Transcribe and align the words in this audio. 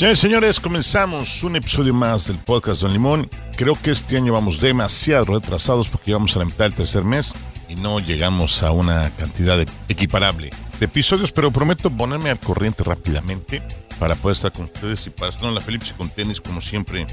Señores 0.00 0.18
señores, 0.18 0.60
comenzamos 0.60 1.42
un 1.42 1.56
episodio 1.56 1.92
más 1.92 2.26
del 2.26 2.38
podcast 2.38 2.80
Don 2.80 2.90
Limón. 2.90 3.28
Creo 3.54 3.74
que 3.74 3.90
este 3.90 4.16
año 4.16 4.32
vamos 4.32 4.58
demasiado 4.58 5.26
retrasados 5.26 5.88
porque 5.88 6.06
llevamos 6.06 6.34
a 6.34 6.38
la 6.38 6.46
mitad 6.46 6.64
del 6.64 6.72
tercer 6.72 7.04
mes 7.04 7.34
y 7.68 7.74
no 7.74 8.00
llegamos 8.00 8.62
a 8.62 8.70
una 8.70 9.10
cantidad 9.18 9.60
equiparable 9.90 10.52
de 10.78 10.86
episodios, 10.86 11.32
pero 11.32 11.50
prometo 11.50 11.90
ponerme 11.90 12.30
al 12.30 12.40
corriente 12.40 12.82
rápidamente 12.82 13.60
para 13.98 14.14
poder 14.14 14.36
estar 14.36 14.52
con 14.52 14.64
ustedes 14.64 15.06
y 15.06 15.12
en 15.44 15.54
la 15.54 15.60
Felipe 15.60 15.84
con 15.98 16.08
tenis 16.08 16.40
como 16.40 16.62
siempre 16.62 17.06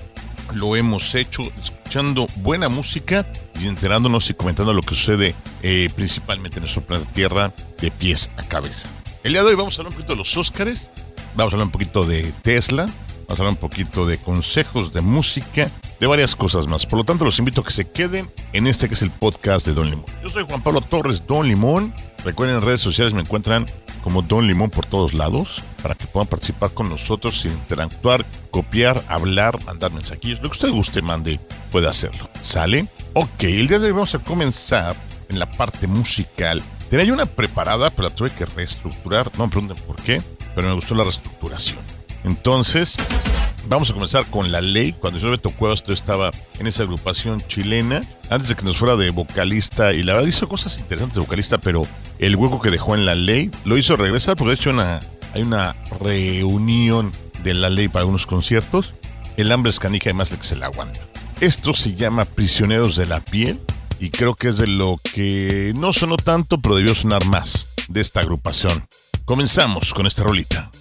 lo 0.53 0.77
hemos 0.77 1.13
hecho, 1.13 1.43
escuchando 1.61 2.25
buena 2.37 2.69
música 2.69 3.27
y 3.59 3.67
enterándonos 3.67 4.29
y 4.29 4.33
comentando 4.33 4.71
lo 4.71 4.81
que 4.81 4.95
sucede 4.95 5.35
eh, 5.61 5.89
principalmente 5.93 6.59
en 6.59 6.61
nuestro 6.61 6.83
planeta 6.83 7.11
Tierra 7.11 7.53
de 7.81 7.91
pies 7.91 8.31
a 8.37 8.43
cabeza. 8.43 8.87
El 9.25 9.33
día 9.33 9.41
de 9.41 9.49
hoy 9.49 9.55
vamos 9.55 9.77
a 9.77 9.81
hablar 9.81 9.91
un 9.91 9.95
poquito 9.95 10.13
de 10.13 10.19
los 10.19 10.37
Óscares, 10.37 10.87
Vamos 11.37 11.53
a 11.53 11.55
hablar 11.57 11.67
un 11.67 11.71
poquito 11.71 12.03
de 12.03 12.33
Tesla, 12.41 12.87
vamos 13.27 13.39
a 13.39 13.43
hablar 13.43 13.49
un 13.49 13.57
poquito 13.57 14.07
de 14.07 14.17
consejos 14.17 14.91
de 14.91 15.01
música, 15.01 15.69
de 15.99 16.07
varias 16.07 16.35
cosas 16.35 16.65
más. 16.65 16.87
Por 16.87 16.97
lo 16.97 17.05
tanto, 17.05 17.25
los 17.25 17.37
invito 17.37 17.61
a 17.61 17.63
que 17.63 17.69
se 17.69 17.87
queden 17.87 18.27
en 18.53 18.65
este 18.65 18.87
que 18.87 18.95
es 18.95 19.03
el 19.03 19.11
podcast 19.11 19.67
de 19.67 19.75
Don 19.75 19.87
Limón. 19.87 20.07
Yo 20.23 20.31
soy 20.31 20.45
Juan 20.49 20.63
Pablo 20.63 20.81
Torres, 20.81 21.27
Don 21.27 21.47
Limón. 21.47 21.93
Recuerden, 22.25 22.55
en 22.55 22.63
redes 22.63 22.81
sociales 22.81 23.13
me 23.13 23.21
encuentran 23.21 23.67
como 24.03 24.23
Don 24.23 24.47
Limón 24.47 24.71
por 24.71 24.87
todos 24.87 25.13
lados 25.13 25.61
para 25.83 25.93
que 25.93 26.07
puedan 26.07 26.27
participar 26.27 26.71
con 26.71 26.89
nosotros, 26.89 27.45
interactuar, 27.45 28.25
copiar, 28.49 29.03
hablar, 29.07 29.63
mandar 29.63 29.91
mensajillos. 29.91 30.41
Lo 30.41 30.49
que 30.49 30.57
usted 30.57 30.71
guste, 30.71 31.03
mande, 31.03 31.39
puede 31.71 31.87
hacerlo. 31.87 32.27
¿Sale? 32.41 32.87
Ok, 33.13 33.43
el 33.43 33.67
día 33.67 33.77
de 33.77 33.85
hoy 33.85 33.91
vamos 33.91 34.15
a 34.15 34.19
comenzar 34.19 34.95
en 35.29 35.37
la 35.37 35.51
parte 35.51 35.85
musical. 35.85 36.63
Tenía 36.89 37.05
yo 37.05 37.13
una 37.13 37.27
preparada, 37.27 37.91
pero 37.91 38.09
la 38.09 38.15
tuve 38.15 38.31
que 38.31 38.47
reestructurar. 38.47 39.29
No 39.37 39.45
me 39.45 39.51
pregunten 39.51 39.77
por 39.85 39.97
qué 39.97 40.23
pero 40.57 40.69
me 40.69 40.73
gustó 40.73 40.95
la 40.95 41.03
reestructuración. 41.03 41.77
Entonces, 42.23 42.95
vamos 43.69 43.91
a 43.91 43.93
comenzar 43.93 44.25
con 44.25 44.51
La 44.51 44.59
Ley. 44.59 44.91
Cuando 44.91 45.19
yo 45.19 45.29
Beto 45.29 45.51
Cuevas, 45.51 45.83
yo 45.83 45.93
estaba 45.93 46.31
en 46.57 46.65
esa 46.65 46.81
agrupación 46.81 47.43
chilena, 47.45 48.01
antes 48.31 48.49
de 48.49 48.55
que 48.55 48.65
nos 48.65 48.77
fuera 48.77 48.95
de 48.95 49.11
vocalista, 49.11 49.93
y 49.93 50.01
la 50.01 50.13
verdad 50.13 50.27
hizo 50.27 50.49
cosas 50.49 50.79
interesantes 50.79 51.13
de 51.13 51.21
vocalista, 51.21 51.59
pero 51.59 51.85
el 52.17 52.35
hueco 52.35 52.59
que 52.59 52.71
dejó 52.71 52.95
en 52.95 53.05
La 53.05 53.13
Ley 53.13 53.51
lo 53.65 53.77
hizo 53.77 53.95
regresar, 53.97 54.35
porque 54.35 54.49
de 54.49 54.55
hecho 54.55 54.71
una, 54.71 54.99
hay 55.35 55.43
una 55.43 55.75
reunión 56.01 57.11
de 57.43 57.53
La 57.53 57.69
Ley 57.69 57.87
para 57.87 58.01
algunos 58.01 58.25
conciertos. 58.25 58.95
El 59.37 59.51
hambre 59.51 59.69
es 59.69 59.79
canija 59.79 60.09
y 60.09 60.13
más 60.13 60.31
que 60.31 60.43
se 60.43 60.55
la 60.55 60.65
aguanta. 60.65 60.99
Esto 61.39 61.75
se 61.75 61.93
llama 61.93 62.25
Prisioneros 62.25 62.95
de 62.95 63.05
la 63.05 63.19
Piel 63.19 63.59
y 63.99 64.09
creo 64.09 64.33
que 64.33 64.47
es 64.47 64.57
de 64.57 64.65
lo 64.65 64.99
que 65.03 65.73
no 65.75 65.93
sonó 65.93 66.17
tanto, 66.17 66.59
pero 66.59 66.73
debió 66.73 66.95
sonar 66.95 67.25
más 67.25 67.69
de 67.89 68.01
esta 68.01 68.21
agrupación. 68.21 68.87
Comenzamos 69.27 69.93
con 69.93 70.07
esta 70.07 70.23
rolita. 70.23 70.71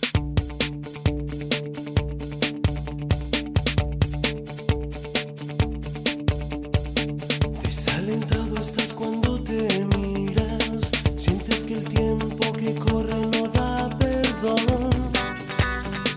Desalentado 7.61 8.55
estás 8.61 8.93
cuando 8.93 9.43
te 9.43 9.85
miras, 9.97 10.93
sientes 11.17 11.65
que 11.65 11.75
el 11.75 11.89
tiempo 11.89 12.53
que 12.53 12.73
corre 12.77 13.17
no 13.33 13.49
da 13.49 13.91
perdón 13.99 14.91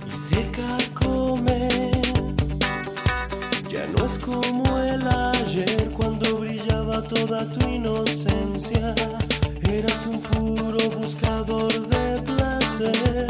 y 0.05 0.29
te 0.29 0.51
carcome. 0.51 1.91
Ya 3.69 3.87
no 3.97 4.05
es 4.05 4.19
como 4.19 4.77
el 4.77 5.01
ayer 5.07 5.89
cuando 5.97 6.37
brillaba 6.37 7.01
toda 7.05 7.51
tu 7.53 7.67
inocencia, 7.67 8.93
eras 9.67 10.05
un 10.05 10.21
puro 10.21 10.77
buscador 10.91 11.89
de 11.89 12.08
对 12.79 13.28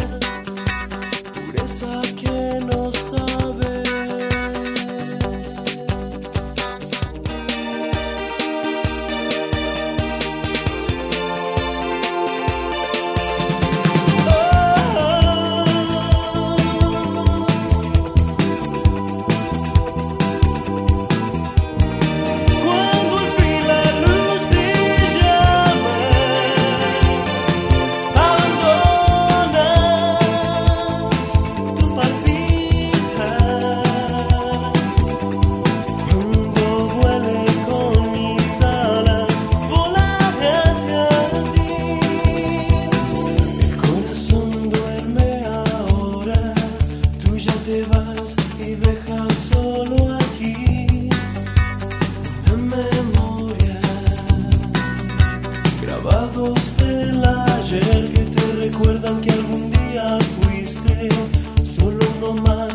Recapados 56.10 56.78
del 56.78 57.24
ayer 57.24 58.12
que 58.12 58.24
te 58.24 58.66
recuerdan 58.66 59.22
que 59.22 59.32
algún 59.32 59.70
día 59.70 60.18
fuiste 60.42 61.10
solo 61.64 62.00
uno 62.18 62.42
más. 62.42 62.69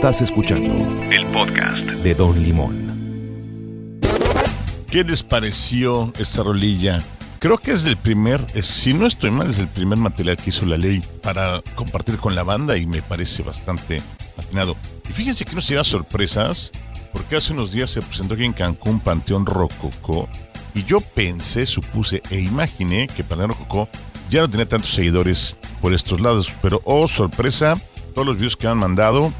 Estás 0.00 0.22
escuchando 0.22 0.72
el 1.12 1.26
podcast 1.26 1.76
de 1.76 2.14
Don 2.14 2.42
Limón. 2.42 4.00
¿Qué 4.90 5.04
les 5.04 5.22
pareció 5.22 6.10
esta 6.18 6.42
rolilla? 6.42 7.02
Creo 7.38 7.58
que 7.58 7.72
es 7.72 7.84
el 7.84 7.98
primer, 7.98 8.40
eh, 8.54 8.62
si 8.62 8.94
no 8.94 9.06
estoy 9.06 9.30
mal, 9.30 9.50
es 9.50 9.58
el 9.58 9.68
primer 9.68 9.98
material 9.98 10.38
que 10.38 10.48
hizo 10.48 10.64
la 10.64 10.78
ley 10.78 11.04
para 11.22 11.60
compartir 11.74 12.16
con 12.16 12.34
la 12.34 12.42
banda 12.42 12.78
y 12.78 12.86
me 12.86 13.02
parece 13.02 13.42
bastante 13.42 14.00
atinado. 14.38 14.74
Y 15.06 15.12
fíjense 15.12 15.44
que 15.44 15.54
no 15.54 15.60
se 15.60 15.74
lleva 15.74 15.84
sorpresas, 15.84 16.72
porque 17.12 17.36
hace 17.36 17.52
unos 17.52 17.70
días 17.70 17.90
se 17.90 18.00
presentó 18.00 18.32
aquí 18.32 18.46
en 18.46 18.54
Cancún 18.54 19.00
Panteón 19.00 19.44
Rococó 19.44 20.30
y 20.74 20.82
yo 20.84 21.02
pensé, 21.02 21.66
supuse 21.66 22.22
e 22.30 22.40
imaginé 22.40 23.06
que 23.06 23.22
Panteón 23.22 23.50
Rococó 23.50 23.86
ya 24.30 24.40
no 24.40 24.48
tenía 24.48 24.66
tantos 24.66 24.92
seguidores 24.92 25.56
por 25.82 25.92
estos 25.92 26.22
lados, 26.22 26.50
pero 26.62 26.80
oh 26.84 27.06
sorpresa, 27.06 27.76
todos 28.14 28.26
los 28.26 28.36
videos 28.36 28.56
que 28.56 28.66
han 28.66 28.78
mandado 28.78 29.30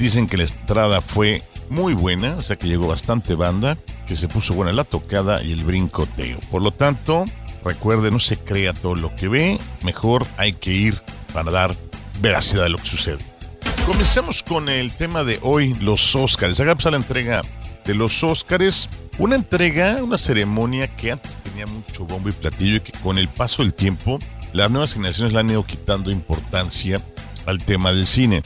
dicen 0.00 0.26
que 0.26 0.38
la 0.38 0.44
entrada 0.44 1.00
fue 1.00 1.42
muy 1.68 1.94
buena, 1.94 2.36
o 2.36 2.42
sea 2.42 2.56
que 2.56 2.66
llegó 2.66 2.88
bastante 2.88 3.34
banda, 3.34 3.76
que 4.06 4.16
se 4.16 4.28
puso 4.28 4.54
buena 4.54 4.72
la 4.72 4.84
tocada 4.84 5.42
y 5.42 5.52
el 5.52 5.64
brincoteo. 5.64 6.38
Por 6.50 6.62
lo 6.62 6.72
tanto, 6.72 7.24
recuerde, 7.64 8.10
no 8.10 8.18
se 8.18 8.36
crea 8.38 8.72
todo 8.72 8.94
lo 8.94 9.14
que 9.14 9.28
ve, 9.28 9.58
mejor 9.82 10.26
hay 10.36 10.52
que 10.52 10.72
ir 10.72 11.00
para 11.32 11.50
dar 11.50 11.76
veracidad 12.20 12.64
a 12.64 12.68
lo 12.68 12.78
que 12.78 12.86
sucede. 12.86 13.18
Comencemos 13.86 14.42
con 14.42 14.68
el 14.68 14.92
tema 14.92 15.24
de 15.24 15.38
hoy, 15.42 15.74
los 15.80 16.14
Óscares. 16.16 16.60
Acá 16.60 16.76
a 16.84 16.90
la 16.90 16.96
entrega 16.96 17.42
de 17.84 17.94
los 17.94 18.22
Óscares, 18.24 18.88
una 19.18 19.36
entrega, 19.36 20.02
una 20.02 20.18
ceremonia 20.18 20.88
que 20.88 21.12
antes 21.12 21.36
tenía 21.36 21.66
mucho 21.66 22.04
bombo 22.04 22.28
y 22.28 22.32
platillo 22.32 22.76
y 22.76 22.80
que 22.80 22.92
con 23.00 23.18
el 23.18 23.28
paso 23.28 23.62
del 23.62 23.74
tiempo 23.74 24.18
las 24.52 24.70
nuevas 24.70 24.94
generaciones 24.94 25.32
le 25.32 25.40
han 25.40 25.50
ido 25.50 25.64
quitando 25.64 26.10
importancia 26.10 27.00
al 27.46 27.58
tema 27.62 27.92
del 27.92 28.06
cine. 28.06 28.42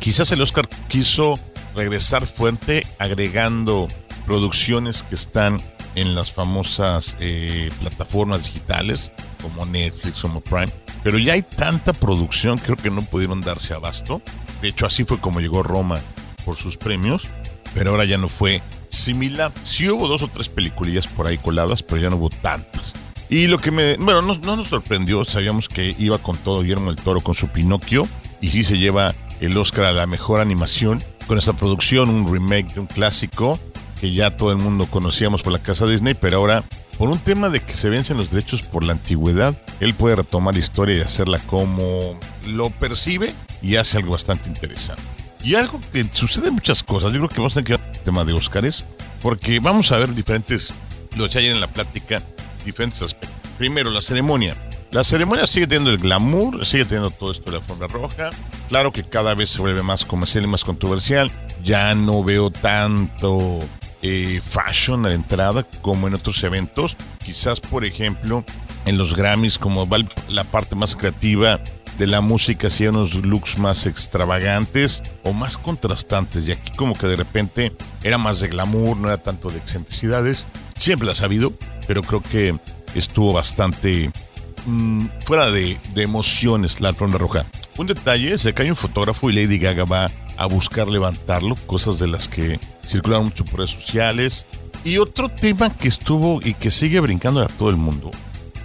Quizás 0.00 0.32
el 0.32 0.40
Oscar 0.40 0.66
quiso 0.88 1.38
regresar 1.76 2.26
fuerte 2.26 2.86
agregando 2.98 3.86
producciones 4.26 5.02
que 5.02 5.14
están 5.14 5.60
en 5.94 6.14
las 6.14 6.32
famosas 6.32 7.16
eh, 7.20 7.70
plataformas 7.80 8.44
digitales 8.44 9.12
como 9.42 9.66
Netflix, 9.66 10.20
como 10.20 10.40
Prime, 10.40 10.72
pero 11.02 11.18
ya 11.18 11.34
hay 11.34 11.42
tanta 11.42 11.92
producción, 11.92 12.58
creo 12.58 12.76
que 12.76 12.90
no 12.90 13.02
pudieron 13.02 13.42
darse 13.42 13.74
abasto. 13.74 14.22
De 14.62 14.68
hecho, 14.68 14.86
así 14.86 15.04
fue 15.04 15.18
como 15.18 15.40
llegó 15.40 15.62
Roma 15.62 16.00
por 16.44 16.56
sus 16.56 16.78
premios, 16.78 17.28
pero 17.74 17.90
ahora 17.90 18.06
ya 18.06 18.16
no 18.16 18.28
fue 18.28 18.62
similar. 18.88 19.52
Sí 19.62 19.88
hubo 19.90 20.08
dos 20.08 20.22
o 20.22 20.28
tres 20.28 20.48
peliculillas 20.48 21.06
por 21.06 21.26
ahí 21.26 21.36
coladas, 21.36 21.82
pero 21.82 22.00
ya 22.00 22.10
no 22.10 22.16
hubo 22.16 22.30
tantas. 22.30 22.94
Y 23.28 23.46
lo 23.46 23.58
que 23.58 23.70
me, 23.70 23.96
bueno, 23.96 24.22
no, 24.22 24.34
no 24.34 24.56
nos 24.56 24.68
sorprendió, 24.68 25.24
sabíamos 25.24 25.68
que 25.68 25.94
iba 25.98 26.18
con 26.18 26.36
todo 26.38 26.62
Guillermo 26.62 26.90
el 26.90 26.96
Toro 26.96 27.20
con 27.20 27.34
su 27.34 27.48
Pinocchio, 27.48 28.08
y 28.40 28.50
sí 28.50 28.64
se 28.64 28.78
lleva 28.78 29.14
el 29.40 29.56
Oscar 29.56 29.86
a 29.86 29.92
la 29.92 30.06
mejor 30.06 30.40
animación 30.40 31.02
con 31.26 31.38
esta 31.38 31.52
producción, 31.52 32.08
un 32.10 32.32
remake 32.32 32.74
de 32.74 32.80
un 32.80 32.86
clásico 32.86 33.58
que 34.00 34.12
ya 34.12 34.36
todo 34.36 34.50
el 34.50 34.58
mundo 34.58 34.86
conocíamos 34.86 35.42
por 35.42 35.52
la 35.52 35.58
casa 35.58 35.86
Disney, 35.86 36.14
pero 36.14 36.38
ahora 36.38 36.64
por 36.96 37.08
un 37.08 37.18
tema 37.18 37.48
de 37.48 37.60
que 37.60 37.74
se 37.74 37.88
vencen 37.88 38.16
los 38.18 38.30
derechos 38.30 38.62
por 38.62 38.84
la 38.84 38.92
antigüedad, 38.92 39.56
él 39.80 39.94
puede 39.94 40.16
retomar 40.16 40.54
la 40.54 40.60
historia 40.60 40.98
y 40.98 41.00
hacerla 41.00 41.38
como 41.38 42.18
lo 42.46 42.70
percibe 42.70 43.34
y 43.62 43.76
hace 43.76 43.98
algo 43.98 44.12
bastante 44.12 44.48
interesante. 44.48 45.02
Y 45.42 45.54
algo 45.54 45.80
que 45.92 46.04
sucede 46.12 46.50
muchas 46.50 46.82
cosas, 46.82 47.12
yo 47.12 47.18
creo 47.18 47.28
que 47.30 47.36
vamos 47.36 47.56
a 47.56 47.62
tener 47.62 47.80
que 47.80 47.98
el 47.98 48.04
tema 48.04 48.24
de 48.24 48.34
Óscares, 48.34 48.84
porque 49.22 49.60
vamos 49.60 49.92
a 49.92 49.96
ver 49.96 50.14
diferentes, 50.14 50.74
lo 51.16 51.24
decía 51.24 51.40
ayer 51.40 51.54
en 51.54 51.60
la 51.60 51.68
plática, 51.68 52.22
diferentes 52.66 53.00
aspectos. 53.00 53.40
Primero, 53.56 53.90
la 53.90 54.02
ceremonia. 54.02 54.54
La 54.90 55.04
ceremonia 55.04 55.46
sigue 55.46 55.66
teniendo 55.66 55.90
el 55.90 55.98
glamour, 55.98 56.66
sigue 56.66 56.84
teniendo 56.84 57.10
todo 57.10 57.30
esto 57.30 57.44
de 57.46 57.52
la 57.52 57.58
alfombra 57.58 57.88
roja. 57.88 58.30
Claro 58.70 58.92
que 58.92 59.02
cada 59.02 59.34
vez 59.34 59.50
se 59.50 59.60
vuelve 59.60 59.82
más 59.82 60.04
comercial 60.04 60.44
y 60.44 60.46
más 60.46 60.62
controversial. 60.62 61.32
Ya 61.64 61.92
no 61.96 62.22
veo 62.22 62.52
tanto 62.52 63.58
eh, 64.00 64.40
fashion 64.48 65.04
a 65.04 65.08
la 65.08 65.16
entrada 65.16 65.64
como 65.82 66.06
en 66.06 66.14
otros 66.14 66.40
eventos. 66.44 66.96
Quizás, 67.24 67.58
por 67.58 67.84
ejemplo, 67.84 68.44
en 68.84 68.96
los 68.96 69.16
Grammys, 69.16 69.58
como 69.58 69.88
va 69.88 69.98
la 70.28 70.44
parte 70.44 70.76
más 70.76 70.94
creativa 70.94 71.58
de 71.98 72.06
la 72.06 72.20
música, 72.20 72.68
hacía 72.68 72.90
unos 72.90 73.16
looks 73.16 73.58
más 73.58 73.86
extravagantes 73.86 75.02
o 75.24 75.32
más 75.32 75.58
contrastantes. 75.58 76.46
Y 76.46 76.52
aquí 76.52 76.70
como 76.76 76.94
que 76.94 77.08
de 77.08 77.16
repente 77.16 77.72
era 78.04 78.18
más 78.18 78.38
de 78.38 78.46
glamour, 78.46 78.96
no 78.96 79.08
era 79.08 79.18
tanto 79.18 79.50
de 79.50 79.58
excentricidades. 79.58 80.44
Siempre 80.78 81.06
la 81.06 81.12
ha 81.12 81.16
sabido, 81.16 81.52
pero 81.88 82.02
creo 82.02 82.22
que 82.22 82.56
estuvo 82.94 83.32
bastante 83.32 84.12
mm, 84.64 85.06
fuera 85.24 85.50
de, 85.50 85.76
de, 85.92 86.02
emociones 86.04 86.80
la 86.80 86.90
alfombra 86.90 87.18
roja. 87.18 87.44
Un 87.80 87.86
detalle 87.86 88.34
es 88.34 88.46
que 88.54 88.70
un 88.70 88.76
fotógrafo 88.76 89.30
y 89.30 89.32
Lady 89.32 89.58
Gaga 89.58 89.86
va 89.86 90.10
a 90.36 90.44
buscar 90.44 90.86
levantarlo, 90.86 91.56
cosas 91.66 91.98
de 91.98 92.08
las 92.08 92.28
que 92.28 92.60
circularon 92.86 93.24
mucho 93.24 93.42
por 93.46 93.60
redes 93.60 93.70
sociales. 93.70 94.44
Y 94.84 94.98
otro 94.98 95.30
tema 95.30 95.74
que 95.74 95.88
estuvo 95.88 96.42
y 96.44 96.52
que 96.52 96.70
sigue 96.70 97.00
brincando 97.00 97.40
a 97.40 97.48
todo 97.48 97.70
el 97.70 97.76
mundo 97.76 98.10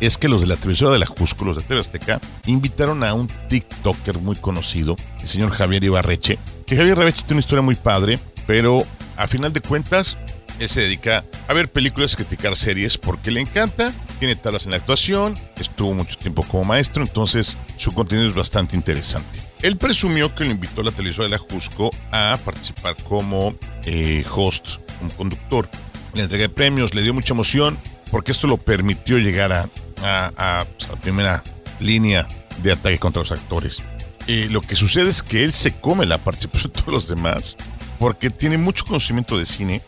es 0.01 0.17
que 0.17 0.27
los 0.27 0.41
de 0.41 0.47
la 0.47 0.57
televisora 0.57 0.91
de 0.91 0.99
la 0.99 1.05
Jusco, 1.05 1.45
los 1.45 1.55
de 1.55 1.61
TV 1.61 1.79
Azteca, 1.79 2.19
invitaron 2.45 3.05
a 3.05 3.13
un 3.13 3.29
TikToker 3.47 4.17
muy 4.17 4.35
conocido, 4.35 4.97
el 5.21 5.27
señor 5.29 5.51
Javier 5.51 5.85
Ibarreche, 5.85 6.37
que 6.67 6.75
Javier 6.75 6.97
Ibarreche 6.97 7.21
tiene 7.21 7.35
una 7.35 7.39
historia 7.39 7.61
muy 7.61 7.75
padre, 7.75 8.19
pero 8.45 8.83
a 9.15 9.29
final 9.29 9.53
de 9.53 9.61
cuentas, 9.61 10.17
él 10.59 10.67
se 10.67 10.81
dedica 10.81 11.23
a 11.47 11.53
ver 11.53 11.69
películas 11.69 12.17
criticar 12.17 12.57
series 12.57 12.97
porque 12.97 13.31
le 13.31 13.39
encanta, 13.39 13.93
tiene 14.15 14.35
talas 14.35 14.65
en 14.65 14.71
la 14.71 14.77
actuación, 14.77 15.37
estuvo 15.57 15.93
mucho 15.93 16.17
tiempo 16.17 16.43
como 16.43 16.65
maestro, 16.65 17.03
entonces 17.03 17.57
su 17.77 17.93
contenido 17.93 18.29
es 18.29 18.35
bastante 18.35 18.75
interesante. 18.75 19.39
Él 19.61 19.77
presumió 19.77 20.33
que 20.35 20.45
lo 20.45 20.51
invitó 20.51 20.81
a 20.81 20.85
la 20.85 20.91
televisora 20.91 21.25
de 21.25 21.31
la 21.31 21.37
Jusco 21.37 21.91
a 22.11 22.37
participar 22.43 22.95
como 23.03 23.55
eh, 23.83 24.23
host, 24.33 24.77
como 24.99 25.11
conductor. 25.11 25.69
Le 26.13 26.23
entregué 26.23 26.49
premios, 26.49 26.93
le 26.93 27.01
dio 27.01 27.13
mucha 27.13 27.33
emoción 27.33 27.77
porque 28.11 28.31
esto 28.31 28.47
lo 28.47 28.57
permitió 28.57 29.17
llegar 29.17 29.51
a, 29.51 29.67
a, 30.03 30.65
pues, 30.77 30.89
la 30.89 30.95
primera 30.97 31.43
línea 31.79 32.27
de 32.61 32.71
ataque 32.71 32.99
contra 32.99 33.21
los 33.21 33.31
actores. 33.31 33.81
Y 34.27 34.49
lo 34.49 34.61
que 34.61 34.75
sucede 34.75 35.09
es 35.09 35.23
que 35.23 35.43
él 35.43 35.53
se 35.53 35.73
come 35.73 36.05
la 36.05 36.17
participación 36.17 36.71
de 36.73 36.81
todos 36.81 36.93
los 36.93 37.07
demás 37.07 37.57
porque 37.99 38.29
tiene 38.29 38.57
mucho 38.57 38.85
conocimiento 38.85 39.37
de 39.37 39.45
cine, 39.45 39.81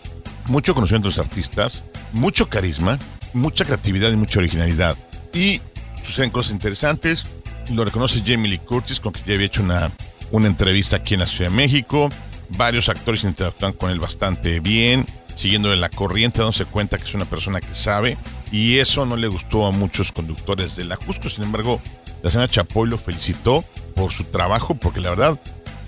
mucho 0.45 0.73
conocimiento 0.73 1.09
de 1.09 1.15
los 1.15 1.25
artistas, 1.25 1.83
mucho 2.13 2.49
carisma, 2.49 2.99
mucha 3.37 3.65
creatividad 3.65 4.11
y 4.11 4.17
mucha 4.17 4.39
originalidad. 4.39 4.97
Y 5.33 5.61
suceden 6.01 6.29
cosas 6.29 6.51
interesantes 6.51 7.27
lo 7.73 7.83
reconoce 7.83 8.23
Jamie 8.25 8.49
Lee 8.49 8.59
Curtis, 8.59 8.99
con 8.99 9.11
quien 9.11 9.25
ya 9.25 9.33
había 9.33 9.47
hecho 9.47 9.61
una, 9.61 9.91
una 10.31 10.47
entrevista 10.47 10.97
aquí 10.97 11.15
en 11.15 11.21
la 11.21 11.27
Ciudad 11.27 11.49
de 11.49 11.55
México. 11.55 12.09
Varios 12.49 12.89
actores 12.89 13.23
interactúan 13.23 13.73
con 13.73 13.91
él 13.91 13.99
bastante 13.99 14.59
bien, 14.59 15.05
siguiendo 15.35 15.73
la 15.75 15.89
corriente, 15.89 16.39
dándose 16.39 16.65
cuenta 16.65 16.97
que 16.97 17.03
es 17.03 17.13
una 17.13 17.25
persona 17.25 17.59
que 17.59 17.75
sabe. 17.75 18.17
Y 18.51 18.77
eso 18.77 19.05
no 19.05 19.17
le 19.17 19.27
gustó 19.27 19.65
a 19.65 19.71
muchos 19.71 20.11
conductores 20.11 20.75
de 20.75 20.85
la 20.85 20.95
Jusco. 20.95 21.29
Sin 21.29 21.43
embargo, 21.43 21.81
la 22.23 22.29
señora 22.29 22.49
Chapoy 22.49 22.87
lo 22.87 22.97
felicitó 22.97 23.63
por 23.95 24.13
su 24.13 24.23
trabajo, 24.23 24.75
porque 24.75 25.01
la 25.01 25.09
verdad, 25.09 25.39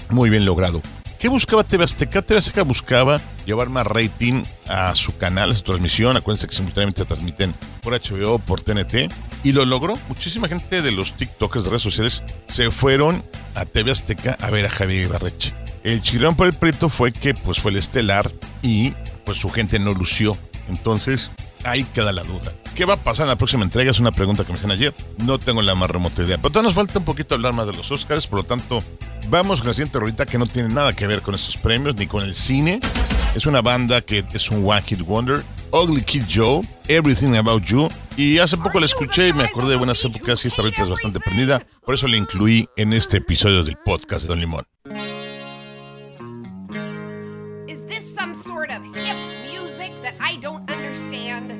muy 0.10 0.30
bien 0.30 0.46
logrado. 0.46 0.82
¿Qué 1.20 1.28
buscaba 1.28 1.66
TV 1.66 1.84
Azteca? 1.84 2.22
TV 2.22 2.38
Azteca 2.38 2.64
buscaba 2.64 3.20
llevar 3.46 3.68
más 3.68 3.86
rating 3.86 4.44
a 4.70 4.96
su 4.96 5.18
canal, 5.18 5.52
a 5.52 5.56
su 5.56 5.64
transmisión. 5.64 6.16
Acuérdense 6.16 6.48
que 6.48 6.56
simultáneamente 6.56 7.04
transmiten 7.04 7.54
por 7.82 7.92
HBO, 7.92 8.40
por 8.40 8.62
TNT. 8.62 9.12
Y 9.44 9.52
lo 9.52 9.66
logró. 9.66 9.96
Muchísima 10.08 10.48
gente 10.48 10.82
de 10.82 10.94
los 10.94 11.18
TikTokers 11.18 11.66
de 11.66 11.72
redes 11.72 11.84
sociales 11.84 12.24
se 12.48 12.72
fueron 12.72 13.22
a 13.54 13.66
TV 13.66 13.92
Azteca 13.92 14.38
a 14.40 14.50
ver 14.50 14.66
a 14.66 14.70
Javier 14.70 15.04
Ibarreche. 15.08 15.54
El 15.84 16.02
chirón 16.02 16.36
por 16.36 16.48
el 16.48 16.54
preto 16.54 16.88
fue 16.88 17.12
que 17.12 17.34
pues 17.34 17.60
fue 17.60 17.72
el 17.72 17.78
estelar 17.78 18.32
y 18.62 18.94
pues 19.26 19.40
su 19.40 19.50
gente 19.50 19.78
no 19.78 19.94
lució. 19.94 20.38
Entonces, 20.70 21.32
ahí 21.66 21.84
queda 21.84 22.14
la 22.14 22.24
duda. 22.24 22.54
¿Qué 22.76 22.86
va 22.86 22.94
a 22.94 22.98
pasar 22.98 23.26
en 23.26 23.32
la 23.32 23.38
próxima 23.38 23.66
entrega? 23.66 23.92
Es 23.92 24.00
una 24.00 24.14
pregunta 24.14 24.46
que 24.46 24.54
me 24.54 24.58
hacían 24.58 24.72
ayer. 24.72 24.94
No 25.18 25.38
tengo 25.38 25.62
la 25.62 25.76
más 25.76 25.90
remota 25.90 26.24
idea. 26.24 26.38
Pero 26.38 26.50
todavía 26.50 26.70
nos 26.70 26.76
falta 26.76 27.00
un 27.00 27.04
poquito 27.04 27.36
hablar 27.36 27.52
más 27.52 27.68
de 27.68 27.74
los 27.74 27.92
Oscars. 27.92 28.26
Por 28.26 28.40
lo 28.40 28.46
tanto, 28.46 28.82
vamos 29.30 29.60
con 29.60 29.68
la 29.68 29.74
siguiente 29.74 30.00
rolita 30.00 30.26
que 30.26 30.38
no 30.38 30.48
tiene 30.48 30.70
nada 30.70 30.94
que 30.94 31.08
ver 31.08 31.22
con 31.22 31.36
estos 31.36 31.58
premios 31.58 31.96
ni 31.96 32.08
con 32.08 32.24
el 32.24 32.34
cine. 32.34 32.80
Es 33.36 33.46
una 33.46 33.62
banda 33.62 34.02
que 34.02 34.26
es 34.34 34.50
un 34.50 34.66
One 34.66 34.82
Hit 34.82 35.02
Wonder. 35.02 35.44
Ugly 35.72 36.02
Kid 36.02 36.24
Joe, 36.28 36.62
Everything 36.88 37.36
About 37.36 37.64
You. 37.64 37.90
Y 38.18 38.40
hace 38.40 38.58
poco 38.58 38.80
la 38.80 38.88
escuché 38.88 39.28
y 39.28 39.34
me 39.34 39.44
acordé 39.44 39.72
de 39.72 39.76
buenas 39.76 40.04
épocas 40.04 40.44
y 40.44 40.48
esta 40.48 40.62
rolita 40.62 40.84
es 40.84 40.90
bastante 40.90 41.20
prendida. 41.20 41.62
Por 41.86 41.94
eso 41.94 42.08
la 42.08 42.18
incluí 42.18 42.68
en 42.76 42.94
este 42.94 43.18
episodio 43.18 43.64
del 43.64 43.78
podcast 43.78 44.24
de 44.24 44.30
Don 44.30 44.40
Limón. 44.40 44.66
Is 47.68 47.86
this 47.86 48.14
some 48.14 48.34
sort 48.34 48.72
of 48.72 48.84
hip 48.96 49.16
music 49.44 49.94
that 50.02 50.16
I 50.20 50.40
don't 50.42 50.70
understand? 50.70 51.59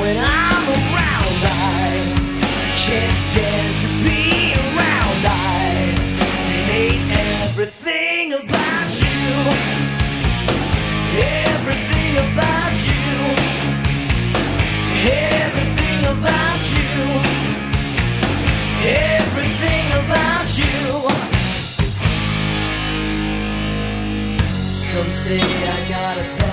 When 0.00 0.16
I'm 0.16 0.66
around. 0.78 1.38
I 1.44 1.94
can't 2.76 3.16
stand 3.26 3.70
to 3.82 3.88
be 4.06 4.54
around. 4.62 5.20
I 5.26 5.74
hate 6.70 7.06
everything 7.42 8.26
about 8.34 8.90
you. 9.04 9.28
Everything 11.50 12.12
about 12.26 12.76
you. 12.88 13.10
Everything 15.10 16.00
about 16.14 16.62
you. 16.74 16.90
Everything 19.18 19.86
about 20.02 20.48
you. 20.62 20.78
Some 24.70 25.10
say 25.10 25.40
I 25.40 25.88
got 25.88 26.18
a 26.18 26.47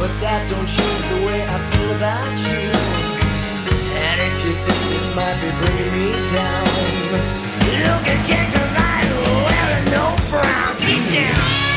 but 0.00 0.08
that 0.24 0.40
don't 0.48 0.64
change 0.64 1.04
the 1.12 1.20
way 1.28 1.44
I 1.44 1.60
feel 1.68 1.92
about 1.92 2.36
you. 2.48 2.72
And 4.00 4.16
if 4.24 4.34
you 4.48 4.52
think 4.64 4.80
this 4.96 5.12
might 5.14 5.36
be 5.44 5.52
bringing 5.60 5.92
me 5.92 6.08
down, 6.32 6.64
look 7.84 8.06
again, 8.08 8.48
cause 8.48 8.74
I 8.80 9.04
wear 9.44 9.72
no 9.92 10.16
frown. 10.32 10.72
Detail. 10.80 11.36
Well, 11.36 11.69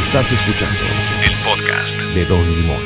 Estás 0.00 0.32
escuchando 0.32 0.78
El 1.22 1.32
podcast. 1.44 1.88
de 2.14 2.24
Don 2.24 2.56
Limón. 2.56 2.78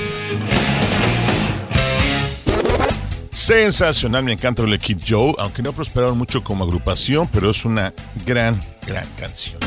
Sensacional, 3.30 4.24
me 4.24 4.32
encanta 4.32 4.62
el 4.64 4.78
Kid 4.80 4.98
Joe, 5.08 5.32
aunque 5.38 5.62
no 5.62 5.72
prosperaron 5.72 6.18
mucho 6.18 6.42
como 6.42 6.64
agrupación, 6.64 7.28
pero 7.32 7.50
es 7.50 7.64
una 7.64 7.94
gran, 8.26 8.60
gran 8.84 9.06
canción. 9.16 9.58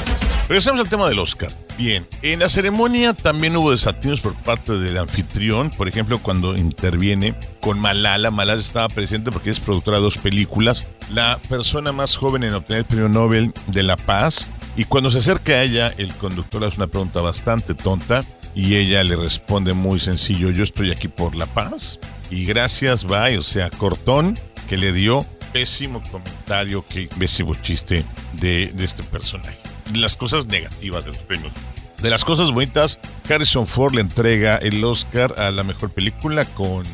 Regresamos 0.50 0.82
al 0.82 0.90
tema 0.90 1.08
del 1.08 1.20
Oscar. 1.20 1.52
Bien, 1.78 2.06
en 2.22 2.40
la 2.40 2.50
ceremonia 2.50 3.14
también 3.14 3.56
hubo 3.56 3.72
desatinos 3.72 4.20
por 4.20 4.34
parte 4.36 4.74
del 4.78 4.98
anfitrión, 4.98 5.70
por 5.70 5.88
ejemplo, 5.88 6.20
cuando 6.20 6.58
interviene 6.58 7.34
con 7.62 7.80
Malala. 7.80 8.30
Malala 8.30 8.60
estaba 8.60 8.90
presente 8.90 9.32
porque 9.32 9.52
es 9.52 9.60
productora 9.62 9.98
de 9.98 10.04
dos 10.04 10.18
películas, 10.18 10.86
la 11.14 11.40
persona 11.48 11.94
más 11.94 12.18
joven 12.18 12.44
en 12.44 12.54
obtener 12.54 12.80
el 12.80 12.86
premio 12.86 13.08
Nobel 13.08 13.54
de 13.68 13.84
la 13.84 13.96
Paz. 13.96 14.50
Y 14.78 14.86
cuando 14.86 15.10
se 15.10 15.18
acerca 15.18 15.54
a 15.54 15.64
ella, 15.64 15.92
el 15.98 16.14
conductor 16.14 16.64
hace 16.64 16.78
una 16.78 16.86
pregunta 16.86 17.20
bastante 17.20 17.74
tonta 17.74 18.24
y 18.54 18.76
ella 18.76 19.04
le 19.04 19.16
responde 19.16 19.74
muy 19.74 20.00
sencillo, 20.00 20.52
yo 20.52 20.64
estoy 20.64 20.92
aquí 20.92 21.08
por 21.08 21.36
la 21.36 21.48
paz. 21.48 22.00
Y 22.30 22.46
gracias, 22.46 23.04
bye, 23.04 23.40
o 23.40 23.44
sea, 23.44 23.72
cortón 23.72 24.38
que 24.70 24.78
le 24.78 24.94
dio 24.94 25.26
pésimo 25.52 26.04
comentario, 26.12 26.86
que 26.88 27.10
pésimo 27.18 27.56
chiste 27.56 28.06
de, 28.34 28.68
de 28.68 28.86
este 28.86 29.02
personaje. 29.02 29.58
Las 29.96 30.16
cosas 30.16 30.46
negativas 30.46 31.06
de 31.06 31.12
los 31.12 31.20
premios. 31.24 31.52
De 32.02 32.12
las 32.12 32.24
cosas 32.24 32.52
bonitas, 32.52 33.00
Harrison 33.28 33.66
Ford 33.66 33.96
le 33.96 34.02
entrega 34.02 34.58
el 34.58 34.84
Oscar 34.84 35.34
a 35.40 35.50
la 35.50 35.64
mejor 35.64 35.90
película 35.90 36.46
con 36.46 36.86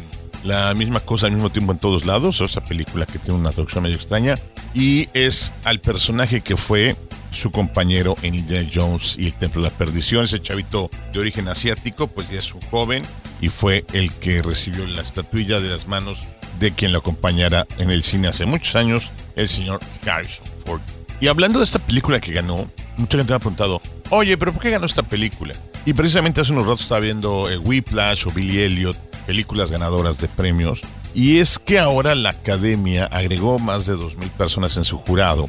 la 0.46 0.74
misma 0.74 1.02
cosa 1.02 1.28
al 1.28 1.34
mismo 1.34 1.50
tiempo 1.50 1.74
en 1.74 1.80
todos 1.80 2.06
lados, 2.06 2.40
esa 2.40 2.64
película 2.64 3.06
que 3.06 3.20
tiene 3.20 3.40
una 3.40 3.52
traducción 3.52 3.84
medio 3.84 3.96
extraña, 3.96 4.38
y 4.74 5.10
es 5.14 5.52
al 5.64 5.80
personaje 5.80 6.42
que 6.42 6.58
fue 6.58 6.96
su 7.34 7.52
compañero 7.52 8.16
en 8.22 8.36
Indiana 8.36 8.70
Jones 8.74 9.16
y 9.18 9.28
el 9.28 9.34
Templo 9.34 9.62
de 9.62 9.70
la 9.70 9.78
Perdición, 9.78 10.26
ese 10.26 10.42
chavito 10.42 10.90
de 11.12 11.20
origen 11.20 11.48
asiático, 11.48 12.08
pues 12.08 12.30
ya 12.30 12.40
es 12.40 12.54
un 12.54 12.62
joven 12.62 13.04
y 13.42 13.50
fue 13.50 13.86
el 13.94 14.12
que 14.14 14.42
recibió 14.42 14.86
la 14.88 15.02
estatuilla 15.02 15.60
de 15.60 15.70
las 15.70 15.88
manos 15.88 16.20
de 16.60 16.72
quien 16.72 16.92
lo 16.92 17.00
acompañara 17.00 17.66
en 17.78 17.90
el 17.90 18.04
cine 18.04 18.28
hace 18.28 18.46
muchos 18.46 18.76
años, 18.76 19.12
el 19.36 19.50
señor 19.50 19.80
Harrison 20.06 20.46
Ford. 20.66 20.82
Y 21.20 21.28
hablando 21.28 21.60
de 21.60 21.66
esta 21.66 21.80
película 21.80 22.20
que 22.20 22.34
ganó, 22.34 22.70
mucha 22.98 23.18
gente 23.18 23.34
me 23.34 23.38
ha 23.38 23.40
preguntado, 23.40 23.82
oye, 24.10 24.38
pero 24.38 24.54
¿por 24.54 24.62
qué 24.62 24.70
ganó 24.70 24.86
esta 24.86 25.04
película? 25.04 25.56
Y 25.86 25.94
precisamente 25.94 26.42
hace 26.42 26.52
unos 26.52 26.66
ratos 26.66 26.82
estaba 26.82 27.02
viendo 27.02 27.50
eh, 27.50 27.58
Whiplash 27.58 28.28
o 28.28 28.32
Billy 28.32 28.60
Elliot, 28.60 28.98
películas 29.26 29.72
ganadoras 29.72 30.20
de 30.20 30.28
premios, 30.28 30.82
y 31.14 31.40
es 31.40 31.60
que 31.60 31.80
ahora 31.80 32.16
la 32.16 32.30
academia 32.30 33.06
agregó 33.06 33.60
más 33.60 33.86
de 33.86 33.96
2.000 33.96 34.30
personas 34.32 34.78
en 34.78 34.84
su 34.84 34.98
jurado, 34.98 35.48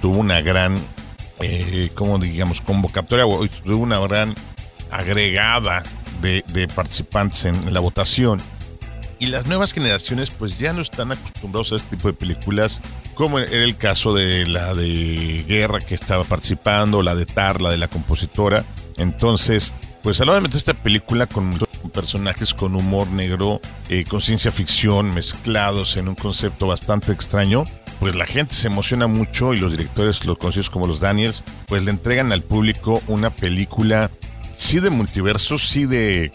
tuvo 0.00 0.18
una 0.18 0.40
gran, 0.40 0.78
eh, 1.40 1.90
como 1.94 2.18
digamos, 2.18 2.60
convocatoria, 2.60 3.24
tuvo 3.64 3.76
una 3.76 3.98
gran 4.00 4.34
agregada 4.90 5.82
de, 6.20 6.44
de 6.48 6.68
participantes 6.68 7.44
en 7.44 7.72
la 7.72 7.80
votación. 7.80 8.40
Y 9.18 9.26
las 9.28 9.46
nuevas 9.46 9.72
generaciones 9.72 10.30
pues 10.30 10.58
ya 10.58 10.72
no 10.72 10.82
están 10.82 11.12
acostumbrados 11.12 11.72
a 11.72 11.76
este 11.76 11.96
tipo 11.96 12.08
de 12.08 12.14
películas, 12.14 12.80
como 13.14 13.38
era 13.38 13.64
el 13.64 13.76
caso 13.76 14.12
de 14.12 14.46
la 14.46 14.74
de 14.74 15.44
Guerra 15.48 15.80
que 15.80 15.94
estaba 15.94 16.24
participando, 16.24 17.02
la 17.02 17.14
de 17.14 17.24
Tar, 17.24 17.60
la 17.60 17.70
de 17.70 17.78
la 17.78 17.88
compositora. 17.88 18.64
Entonces, 18.96 19.72
pues 20.02 20.20
a 20.20 20.24
de 20.24 20.56
esta 20.58 20.74
película 20.74 21.26
con 21.26 21.58
personajes 21.94 22.52
con 22.52 22.74
humor 22.74 23.08
negro, 23.08 23.60
eh, 23.88 24.04
con 24.04 24.20
ciencia 24.20 24.52
ficción 24.52 25.14
mezclados 25.14 25.96
en 25.96 26.08
un 26.08 26.14
concepto 26.14 26.66
bastante 26.66 27.12
extraño, 27.12 27.64
pues 28.04 28.16
la 28.16 28.26
gente 28.26 28.54
se 28.54 28.66
emociona 28.66 29.06
mucho 29.06 29.54
y 29.54 29.56
los 29.56 29.70
directores, 29.70 30.26
los 30.26 30.36
conocidos 30.36 30.68
como 30.68 30.86
los 30.86 31.00
Daniels, 31.00 31.42
pues 31.64 31.82
le 31.84 31.90
entregan 31.90 32.32
al 32.32 32.42
público 32.42 33.02
una 33.06 33.30
película, 33.30 34.10
sí 34.58 34.78
de 34.78 34.90
multiverso, 34.90 35.56
sí 35.56 35.86
de, 35.86 36.30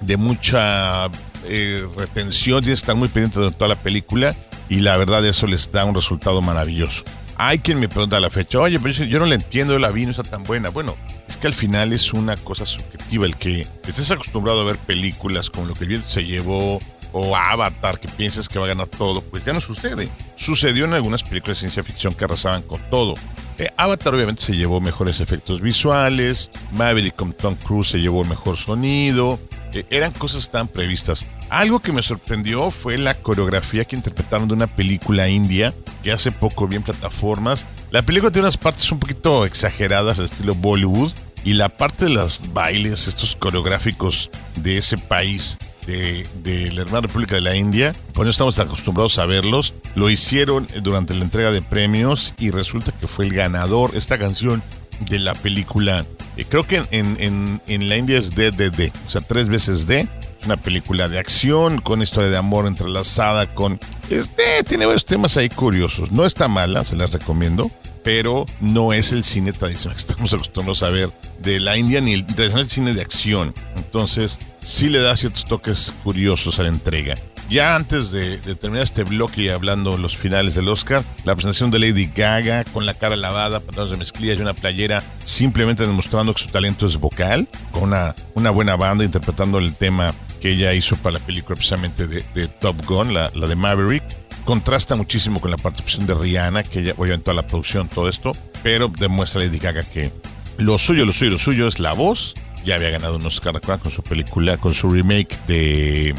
de 0.00 0.16
mucha 0.16 1.06
eh, 1.44 1.86
retención, 1.96 2.64
que 2.64 2.72
estar 2.72 2.96
muy 2.96 3.06
pendiente 3.06 3.38
de 3.38 3.52
toda 3.52 3.68
la 3.68 3.76
película 3.76 4.34
y 4.68 4.80
la 4.80 4.96
verdad 4.96 5.24
eso 5.24 5.46
les 5.46 5.70
da 5.70 5.84
un 5.84 5.94
resultado 5.94 6.42
maravilloso. 6.42 7.04
Hay 7.36 7.60
quien 7.60 7.78
me 7.78 7.88
pregunta 7.88 8.18
la 8.18 8.28
fecha, 8.28 8.58
oye, 8.58 8.80
pero 8.80 9.04
yo 9.04 9.20
no 9.20 9.26
la 9.26 9.36
entiendo, 9.36 9.78
la 9.78 9.92
vi, 9.92 10.06
no 10.06 10.10
está 10.10 10.24
tan 10.24 10.42
buena. 10.42 10.70
Bueno, 10.70 10.96
es 11.28 11.36
que 11.36 11.46
al 11.46 11.54
final 11.54 11.92
es 11.92 12.12
una 12.12 12.36
cosa 12.36 12.66
subjetiva 12.66 13.24
el 13.24 13.36
que 13.36 13.68
estés 13.86 14.10
acostumbrado 14.10 14.62
a 14.62 14.64
ver 14.64 14.78
películas 14.78 15.48
como 15.48 15.68
lo 15.68 15.74
que 15.74 16.00
se 16.04 16.24
llevó 16.24 16.80
o 17.14 17.36
Avatar 17.36 18.00
que 18.00 18.08
piensas 18.08 18.48
que 18.48 18.58
va 18.58 18.64
a 18.64 18.68
ganar 18.68 18.88
todo, 18.88 19.22
pues 19.22 19.44
ya 19.44 19.52
no 19.52 19.60
sucede. 19.60 20.08
Sucedió 20.34 20.84
en 20.84 20.94
algunas 20.94 21.22
películas 21.22 21.56
de 21.56 21.60
ciencia 21.60 21.84
ficción 21.84 22.12
que 22.12 22.24
arrasaban 22.24 22.62
con 22.62 22.80
todo. 22.90 23.14
Eh, 23.56 23.68
Avatar 23.76 24.14
obviamente 24.14 24.42
se 24.42 24.56
llevó 24.56 24.80
mejores 24.80 25.20
efectos 25.20 25.60
visuales, 25.60 26.50
Maverick 26.72 27.14
con 27.14 27.32
Tom 27.32 27.54
Cruise 27.54 27.88
se 27.88 28.00
llevó 28.00 28.24
mejor 28.24 28.56
sonido, 28.56 29.38
eh, 29.72 29.84
eran 29.90 30.10
cosas 30.10 30.50
tan 30.50 30.66
previstas. 30.66 31.24
Algo 31.50 31.78
que 31.78 31.92
me 31.92 32.02
sorprendió 32.02 32.72
fue 32.72 32.98
la 32.98 33.14
coreografía 33.14 33.84
que 33.84 33.94
interpretaron 33.94 34.48
de 34.48 34.54
una 34.54 34.66
película 34.66 35.28
india 35.28 35.72
que 36.02 36.10
hace 36.10 36.32
poco 36.32 36.66
vi 36.66 36.76
en 36.76 36.82
plataformas. 36.82 37.64
La 37.92 38.02
película 38.02 38.32
tiene 38.32 38.46
unas 38.46 38.56
partes 38.56 38.90
un 38.90 38.98
poquito 38.98 39.44
exageradas 39.44 40.18
al 40.18 40.24
estilo 40.24 40.56
Bollywood 40.56 41.12
y 41.44 41.52
la 41.52 41.68
parte 41.68 42.06
de 42.06 42.10
los 42.10 42.40
bailes, 42.52 43.06
estos 43.06 43.36
coreográficos 43.36 44.30
de 44.56 44.78
ese 44.78 44.98
país 44.98 45.58
de, 45.86 46.26
de, 46.42 46.72
la 46.72 46.82
hermana 46.82 47.02
República 47.02 47.34
de 47.34 47.40
la 47.40 47.56
India, 47.56 47.94
pues 48.12 48.24
no 48.24 48.30
estamos 48.30 48.58
acostumbrados 48.58 49.18
a 49.18 49.26
verlos. 49.26 49.74
Lo 49.94 50.10
hicieron 50.10 50.66
durante 50.82 51.14
la 51.14 51.24
entrega 51.24 51.50
de 51.50 51.62
premios 51.62 52.34
y 52.38 52.50
resulta 52.50 52.92
que 52.92 53.06
fue 53.06 53.26
el 53.26 53.34
ganador. 53.34 53.92
Esta 53.94 54.18
canción 54.18 54.62
de 55.00 55.18
la 55.18 55.34
película, 55.34 56.04
eh, 56.36 56.44
creo 56.48 56.66
que 56.66 56.82
en, 56.90 57.16
en, 57.20 57.60
en, 57.66 57.88
la 57.88 57.96
India 57.96 58.18
es 58.18 58.34
DDD, 58.34 58.90
o 59.06 59.10
sea, 59.10 59.20
tres 59.20 59.48
veces 59.48 59.86
D. 59.86 60.08
Una 60.44 60.56
película 60.58 61.08
de 61.08 61.18
acción 61.18 61.80
con 61.80 62.02
historia 62.02 62.28
de 62.28 62.36
amor 62.36 62.66
entrelazada 62.66 63.46
con... 63.54 63.80
Este, 64.10 64.62
tiene 64.68 64.84
varios 64.84 65.06
temas 65.06 65.38
ahí 65.38 65.48
curiosos. 65.48 66.12
No 66.12 66.26
está 66.26 66.48
mala, 66.48 66.84
se 66.84 66.96
las 66.96 67.12
recomiendo 67.12 67.70
pero 68.04 68.44
no 68.60 68.92
es 68.92 69.10
el 69.10 69.24
cine 69.24 69.52
tradicional 69.52 69.96
que 69.96 70.12
estamos 70.12 70.32
acostumbrados 70.34 70.82
a 70.84 70.90
ver 70.90 71.10
de 71.42 71.58
la 71.58 71.76
India 71.76 72.00
ni 72.00 72.12
el 72.12 72.24
tradicional 72.24 72.70
cine 72.70 72.94
de 72.94 73.00
acción. 73.00 73.52
Entonces, 73.94 74.40
sí 74.60 74.88
le 74.88 74.98
da 74.98 75.16
ciertos 75.16 75.44
toques 75.44 75.94
curiosos 76.02 76.58
a 76.58 76.64
la 76.64 76.68
entrega. 76.68 77.14
Ya 77.48 77.76
antes 77.76 78.10
de, 78.10 78.38
de, 78.38 78.56
terminar 78.56 78.82
este 78.82 79.04
bloque 79.04 79.42
y 79.42 79.48
hablando 79.50 79.96
los 79.96 80.16
finales 80.16 80.56
del 80.56 80.68
Oscar, 80.68 81.04
la 81.24 81.36
presentación 81.36 81.70
de 81.70 81.78
Lady 81.78 82.10
Gaga 82.12 82.64
con 82.64 82.86
la 82.86 82.94
cara 82.94 83.14
lavada, 83.14 83.60
pantalones 83.60 83.92
de 83.92 83.98
mezclilla 83.98 84.34
y 84.34 84.40
una 84.40 84.52
playera, 84.52 85.04
simplemente 85.22 85.86
demostrando 85.86 86.34
que 86.34 86.42
su 86.42 86.48
talento 86.48 86.86
es 86.86 86.96
vocal, 86.96 87.46
con 87.70 87.84
una, 87.84 88.16
una 88.34 88.50
buena 88.50 88.74
banda 88.74 89.04
interpretando 89.04 89.58
el 89.58 89.72
tema 89.76 90.12
que 90.40 90.50
ella 90.50 90.74
hizo 90.74 90.96
para 90.96 91.20
la 91.20 91.24
película 91.24 91.54
precisamente 91.54 92.08
de, 92.08 92.24
de 92.34 92.48
Top 92.48 92.84
Gun, 92.86 93.14
la, 93.14 93.30
la 93.32 93.46
de 93.46 93.54
Maverick 93.54 94.02
contrasta 94.44 94.96
muchísimo 94.96 95.40
con 95.40 95.52
la 95.52 95.56
participación 95.56 96.06
de 96.06 96.14
Rihanna, 96.16 96.64
que 96.64 96.80
ella 96.80 96.94
obviamente 96.96 97.26
toda 97.26 97.36
la 97.36 97.46
producción, 97.46 97.88
todo 97.88 98.08
esto, 98.08 98.32
pero 98.64 98.88
demuestra 98.88 99.42
Lady 99.42 99.60
Gaga 99.60 99.84
que 99.84 100.10
lo 100.58 100.78
suyo, 100.78 101.04
lo 101.04 101.12
suyo, 101.12 101.30
lo 101.30 101.38
suyo 101.38 101.68
es 101.68 101.78
la 101.78 101.92
voz. 101.92 102.34
Ya 102.64 102.76
había 102.76 102.90
ganado 102.90 103.16
un 103.16 103.26
Oscar 103.26 103.60
con 103.60 103.92
su 103.92 104.02
película, 104.02 104.56
con 104.56 104.74
su 104.74 104.90
remake 104.90 105.38
de. 105.46 106.14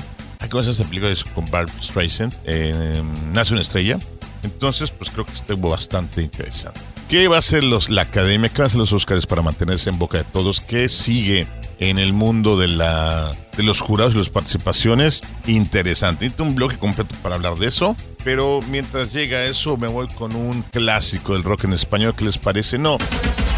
¿Cómo 0.50 0.62
es 0.62 0.68
esta 0.68 0.84
película? 0.84 1.12
Es 1.12 1.24
con 1.24 1.50
Barbara 1.50 1.82
Streisand. 1.82 2.34
Eh, 2.46 3.02
Nace 3.34 3.54
una 3.54 3.62
estrella. 3.62 3.98
Entonces, 4.44 4.92
pues 4.92 5.10
creo 5.10 5.26
que 5.26 5.34
estuvo 5.34 5.70
bastante 5.70 6.22
interesante. 6.22 6.80
¿Qué 7.10 7.28
va 7.28 7.38
a 7.38 7.40
hacer 7.40 7.64
los, 7.64 7.90
la 7.90 8.04
academia? 8.04 8.50
¿Qué 8.50 8.60
va 8.60 8.66
a 8.66 8.68
hacer 8.68 8.80
los 8.80 8.94
Oscars 8.94 9.26
para 9.26 9.42
mantenerse 9.42 9.90
en 9.90 9.98
boca 9.98 10.20
de 10.20 10.24
todos? 10.24 10.62
¿Qué 10.62 10.88
sigue 10.88 11.48
en 11.80 11.98
el 11.98 12.14
mundo 12.14 12.58
de, 12.58 12.68
la, 12.68 13.36
de 13.58 13.64
los 13.64 13.82
jurados 13.82 14.14
y 14.14 14.18
las 14.20 14.30
participaciones? 14.30 15.22
Interesante. 15.48 16.26
Necesito 16.26 16.44
un 16.44 16.54
bloque 16.54 16.78
completo 16.78 17.16
para 17.24 17.36
hablar 17.36 17.56
de 17.56 17.68
eso. 17.68 17.96
Pero 18.24 18.60
mientras 18.70 19.14
llega 19.14 19.46
eso, 19.46 19.78
me 19.78 19.88
voy 19.88 20.08
con 20.10 20.36
un 20.36 20.62
clásico 20.64 21.34
del 21.34 21.44
rock 21.44 21.66
en 21.66 21.74
español. 21.74 22.14
¿Qué 22.16 22.26
les 22.26 22.38
parece? 22.38 22.78
No, 22.78 22.98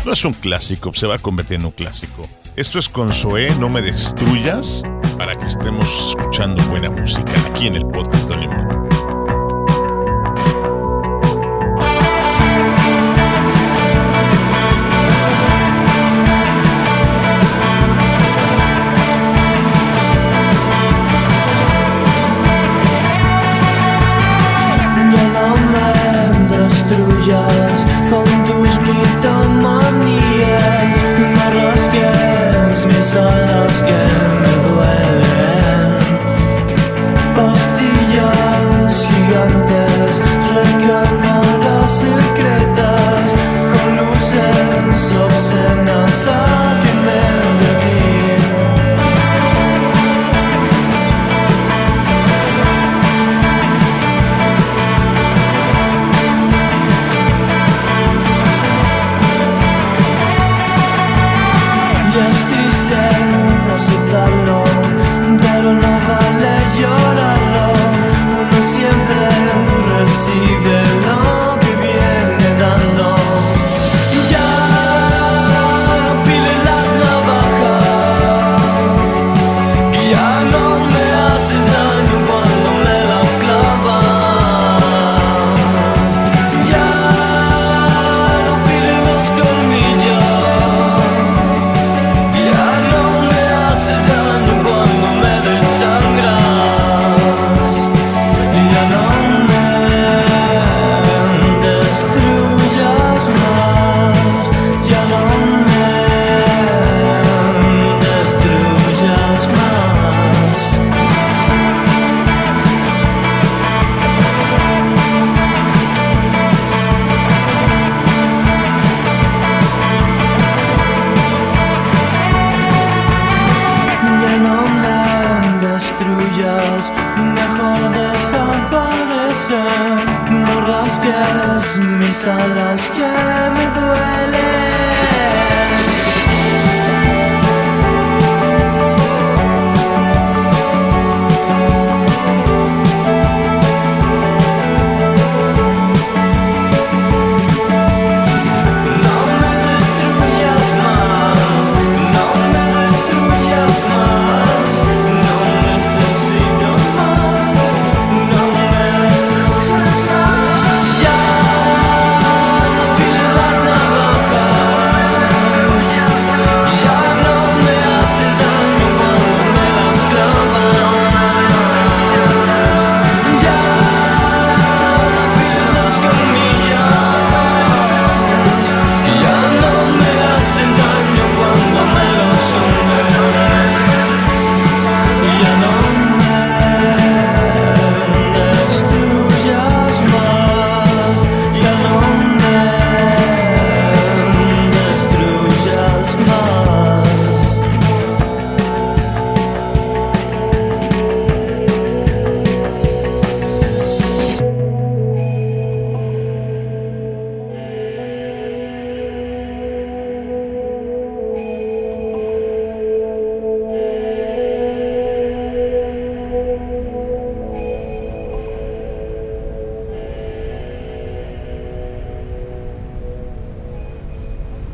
no 0.05 0.13
es 0.13 0.23
un 0.25 0.33
clásico, 0.33 0.93
se 0.93 1.07
va 1.07 1.15
a 1.15 1.19
convertir 1.19 1.55
en 1.55 1.65
un 1.65 1.71
clásico. 1.71 2.27
Esto 2.57 2.79
es 2.79 2.89
con 2.89 3.13
Zoé, 3.13 3.53
no 3.59 3.69
me 3.69 3.83
destruyas, 3.83 4.81
para 5.15 5.37
que 5.37 5.45
estemos 5.45 6.09
escuchando 6.09 6.63
buena 6.63 6.89
música 6.89 7.31
aquí 7.45 7.67
en 7.67 7.75
el 7.75 7.85
podcast 7.85 8.27
de 8.27 8.35
Limón. 8.35 8.86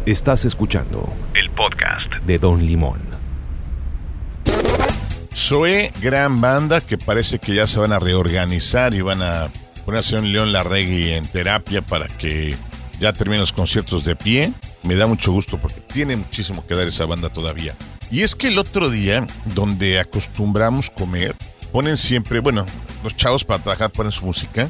Estás 0.05 0.43
escuchando 0.43 1.13
el 1.33 1.49
podcast 1.51 2.11
de 2.25 2.37
Don 2.37 2.65
Limón. 2.65 2.99
Zoe, 5.33 5.93
gran 6.01 6.41
banda 6.41 6.81
que 6.81 6.97
parece 6.97 7.39
que 7.39 7.55
ya 7.55 7.67
se 7.67 7.79
van 7.79 7.93
a 7.93 7.99
reorganizar 7.99 8.93
y 8.93 8.99
van 8.99 9.21
a 9.21 9.47
ponerse 9.85 10.17
un 10.17 10.33
León 10.33 10.51
Larregui 10.51 11.11
en 11.11 11.25
terapia 11.25 11.81
para 11.81 12.09
que 12.09 12.53
ya 12.99 13.13
terminen 13.13 13.39
los 13.39 13.53
conciertos 13.53 14.03
de 14.03 14.17
pie. 14.17 14.51
Me 14.83 14.95
da 14.95 15.07
mucho 15.07 15.31
gusto 15.31 15.57
porque 15.57 15.79
tiene 15.79 16.17
muchísimo 16.17 16.67
que 16.67 16.75
dar 16.75 16.85
esa 16.85 17.05
banda 17.05 17.29
todavía. 17.29 17.73
Y 18.11 18.23
es 18.23 18.35
que 18.35 18.49
el 18.49 18.59
otro 18.59 18.89
día, 18.89 19.25
donde 19.55 20.01
acostumbramos 20.01 20.89
comer, 20.89 21.33
ponen 21.71 21.95
siempre, 21.95 22.41
bueno, 22.41 22.65
los 23.05 23.15
chavos 23.15 23.45
para 23.45 23.63
trabajar 23.63 23.89
ponen 23.89 24.11
su 24.11 24.25
música. 24.25 24.67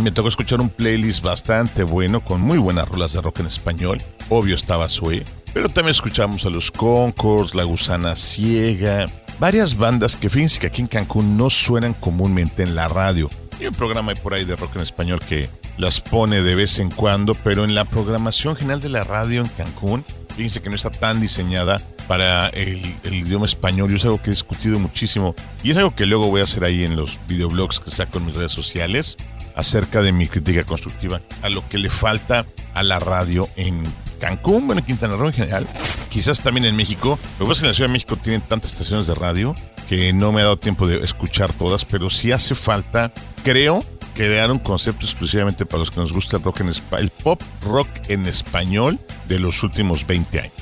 Me 0.00 0.12
tocó 0.12 0.28
escuchar 0.28 0.60
un 0.60 0.68
playlist 0.68 1.24
bastante 1.24 1.82
bueno 1.82 2.20
con 2.20 2.40
muy 2.40 2.58
buenas 2.58 2.88
rolas 2.88 3.12
de 3.12 3.20
rock 3.20 3.40
en 3.40 3.46
español. 3.46 4.00
Obvio 4.28 4.54
estaba 4.54 4.88
Sue, 4.88 5.24
pero 5.54 5.68
también 5.68 5.92
escuchamos 5.92 6.44
a 6.44 6.50
los 6.50 6.70
Concords, 6.70 7.54
La 7.54 7.64
Gusana 7.64 8.14
Ciega, 8.14 9.08
varias 9.38 9.76
bandas 9.76 10.16
que 10.16 10.30
fíjense 10.30 10.60
que 10.60 10.66
aquí 10.66 10.82
en 10.82 10.88
Cancún 10.88 11.36
no 11.36 11.50
suenan 11.50 11.94
comúnmente 11.94 12.62
en 12.62 12.74
la 12.74 12.88
radio. 12.88 13.30
Hay 13.58 13.66
un 13.66 13.74
programa 13.74 14.14
por 14.14 14.34
ahí 14.34 14.44
de 14.44 14.56
rock 14.56 14.76
en 14.76 14.82
español 14.82 15.20
que 15.20 15.48
las 15.78 16.00
pone 16.00 16.42
de 16.42 16.54
vez 16.54 16.78
en 16.78 16.90
cuando, 16.90 17.34
pero 17.34 17.64
en 17.64 17.74
la 17.74 17.84
programación 17.84 18.54
general 18.56 18.80
de 18.80 18.88
la 18.88 19.04
radio 19.04 19.40
en 19.40 19.48
Cancún, 19.48 20.04
fíjense 20.36 20.60
que 20.60 20.70
no 20.70 20.76
está 20.76 20.90
tan 20.90 21.20
diseñada 21.20 21.80
para 22.06 22.48
el, 22.48 22.80
idioma 23.04 23.44
español 23.44 23.92
y 23.92 23.96
es 23.96 24.04
algo 24.04 24.20
que 24.20 24.30
he 24.30 24.32
discutido 24.32 24.78
muchísimo 24.78 25.34
y 25.62 25.70
es 25.70 25.76
algo 25.76 25.94
que 25.94 26.06
luego 26.06 26.28
voy 26.28 26.40
a 26.40 26.44
hacer 26.44 26.64
ahí 26.64 26.84
en 26.84 26.96
los 26.96 27.18
videoblogs 27.28 27.80
que 27.80 27.90
saco 27.90 28.18
en 28.18 28.26
mis 28.26 28.34
redes 28.34 28.52
sociales 28.52 29.16
acerca 29.54 30.00
de 30.00 30.12
mi 30.12 30.26
crítica 30.26 30.64
constructiva 30.64 31.20
a 31.42 31.50
lo 31.50 31.68
que 31.68 31.78
le 31.78 31.90
falta 31.90 32.46
a 32.74 32.82
la 32.82 32.98
radio 32.98 33.48
en 33.56 33.82
Cancún, 34.18 34.66
bueno, 34.66 34.80
en 34.80 34.86
Quintana 34.86 35.16
Roo 35.16 35.28
en 35.28 35.34
general, 35.34 35.66
quizás 36.08 36.40
también 36.40 36.66
en 36.66 36.76
México. 36.76 37.18
Lo 37.38 37.46
que 37.46 37.50
pasa 37.50 37.52
es 37.52 37.60
que 37.60 37.66
en 37.66 37.70
la 37.70 37.74
Ciudad 37.74 37.88
de 37.88 37.92
México 37.92 38.16
tienen 38.16 38.40
tantas 38.42 38.72
estaciones 38.72 39.06
de 39.06 39.14
radio 39.14 39.54
que 39.88 40.12
no 40.12 40.32
me 40.32 40.40
ha 40.40 40.44
dado 40.44 40.58
tiempo 40.58 40.86
de 40.86 41.02
escuchar 41.02 41.52
todas, 41.52 41.84
pero 41.84 42.10
sí 42.10 42.30
hace 42.32 42.54
falta, 42.54 43.10
creo, 43.42 43.84
crear 44.14 44.50
un 44.50 44.58
concepto 44.58 45.06
exclusivamente 45.06 45.64
para 45.64 45.78
los 45.78 45.90
que 45.90 46.00
nos 46.00 46.12
gusta 46.12 46.36
el 46.36 46.42
rock 46.42 46.60
en 46.60 46.70
el 46.98 47.10
pop 47.10 47.40
rock 47.62 47.88
en 48.08 48.26
español 48.26 48.98
de 49.28 49.38
los 49.38 49.62
últimos 49.62 50.06
20 50.06 50.40
años. 50.40 50.52